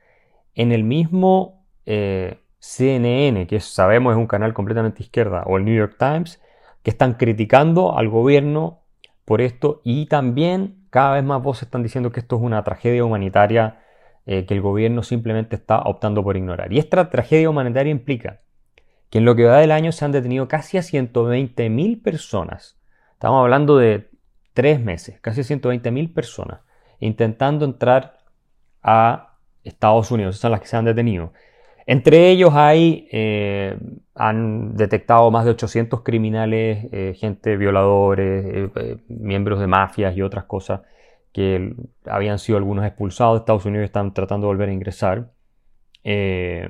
en 0.56 0.72
el 0.72 0.84
mismo 0.84 1.66
eh, 1.86 2.40
CNN, 2.60 3.46
que 3.48 3.60
sabemos 3.60 4.14
es 4.14 4.18
un 4.18 4.28
canal 4.28 4.54
completamente 4.54 5.04
izquierda, 5.04 5.44
o 5.46 5.58
el 5.58 5.66
New 5.66 5.76
York 5.76 5.96
Times, 6.00 6.42
que 6.84 6.90
están 6.90 7.14
criticando 7.16 7.98
al 7.98 8.10
gobierno 8.10 8.82
por 9.26 9.42
esto. 9.42 9.82
Y 9.84 10.08
también 10.08 10.77
cada 10.90 11.14
vez 11.14 11.24
más 11.24 11.42
voces 11.42 11.64
están 11.64 11.84
diciendo 11.84 12.12
que 12.12 12.20
esto 12.20 12.38
es 12.38 12.42
una 12.42 12.64
tragedia 12.64 13.04
humanitaria 13.04 13.80
eh, 14.26 14.46
que 14.46 14.54
el 14.54 14.62
gobierno 14.62 15.04
simplemente 15.04 15.56
está 15.56 15.80
optando 15.80 16.24
por 16.24 16.36
ignorar. 16.36 16.74
Y 16.74 16.80
esta 16.80 17.10
tragedia 17.10 17.50
humanitaria 17.50 17.92
implica 17.92 18.42
que 19.10 19.20
en 19.20 19.26
lo 19.26 19.36
que 19.36 19.46
va 19.46 19.60
del 19.60 19.72
año 19.72 19.92
se 19.92 20.04
han 20.04 20.12
detenido 20.12 20.48
casi 20.48 20.78
a 20.78 20.82
120.000 20.82 22.02
personas. 22.04 22.78
Estamos 23.14 23.42
hablando 23.42 23.78
de 23.78 24.10
tres 24.54 24.82
meses, 24.82 25.20
casi 25.22 25.42
120.000 25.42 26.14
personas, 26.14 26.60
intentando 27.00 27.64
entrar 27.64 28.18
a 28.84 29.38
Estados 29.64 30.12
Unidos. 30.12 30.36
Esas 30.36 30.42
son 30.42 30.52
las 30.52 30.62
que 30.62 30.68
se 30.68 30.76
han 30.76 30.86
detenido. 30.86 31.32
Entre 31.88 32.30
ellos 32.30 32.52
hay, 32.54 33.08
eh, 33.12 33.76
han 34.14 34.76
detectado 34.76 35.32
más 35.32 35.46
de 35.46 35.52
800 35.52 36.04
criminales, 36.04 36.88
eh, 36.92 37.16
gente 37.18 37.58
violadores, 37.58 38.70
miembros 39.08 39.60
de 39.60 39.68
mafias 39.68 40.16
y 40.16 40.22
otras 40.22 40.46
cosas 40.46 40.82
que 41.38 41.76
habían 42.06 42.40
sido 42.40 42.58
algunos 42.58 42.84
expulsados 42.84 43.36
de 43.36 43.40
Estados 43.42 43.66
Unidos 43.66 43.84
y 43.84 43.86
están 43.86 44.12
tratando 44.14 44.48
de 44.48 44.54
volver 44.54 44.70
a 44.70 44.74
ingresar. 44.74 45.32
Eh, 46.04 46.68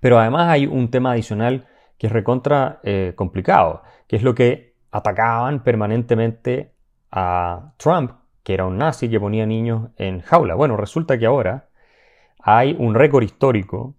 pero 0.00 0.18
además 0.18 0.48
hay 0.48 0.66
un 0.66 0.90
tema 0.90 1.12
adicional 1.12 1.68
que 1.96 2.08
es 2.08 2.12
recontra 2.12 2.80
eh, 2.82 3.12
complicado, 3.14 3.82
que 4.08 4.16
es 4.16 4.24
lo 4.24 4.34
que 4.34 4.74
atacaban 4.90 5.62
permanentemente 5.62 6.72
a 7.12 7.74
Trump, 7.76 8.10
que 8.42 8.54
era 8.54 8.66
un 8.66 8.76
nazi 8.76 9.08
que 9.08 9.20
ponía 9.20 9.46
niños 9.46 9.90
en 9.98 10.20
jaula. 10.20 10.56
Bueno, 10.56 10.76
resulta 10.76 11.16
que 11.16 11.26
ahora 11.26 11.68
hay 12.40 12.74
un 12.76 12.96
récord 12.96 13.22
histórico 13.22 13.94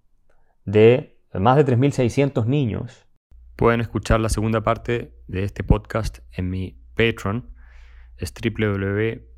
de 0.66 1.20
más 1.34 1.58
de 1.58 1.66
3.600 1.66 2.46
niños. 2.46 3.06
Pueden 3.56 3.82
escuchar 3.82 4.20
la 4.20 4.30
segunda 4.30 4.62
parte 4.62 5.16
de 5.28 5.44
este 5.44 5.64
podcast 5.64 6.20
en 6.32 6.50
mi 6.50 6.82
Patreon. 6.96 7.50
Es 8.18 8.34
www 8.34 9.32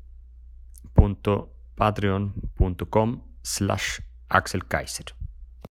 patreon.com 1.76 3.22
slash 3.42 4.00
Axel 4.28 4.64
Kaiser. 4.66 5.23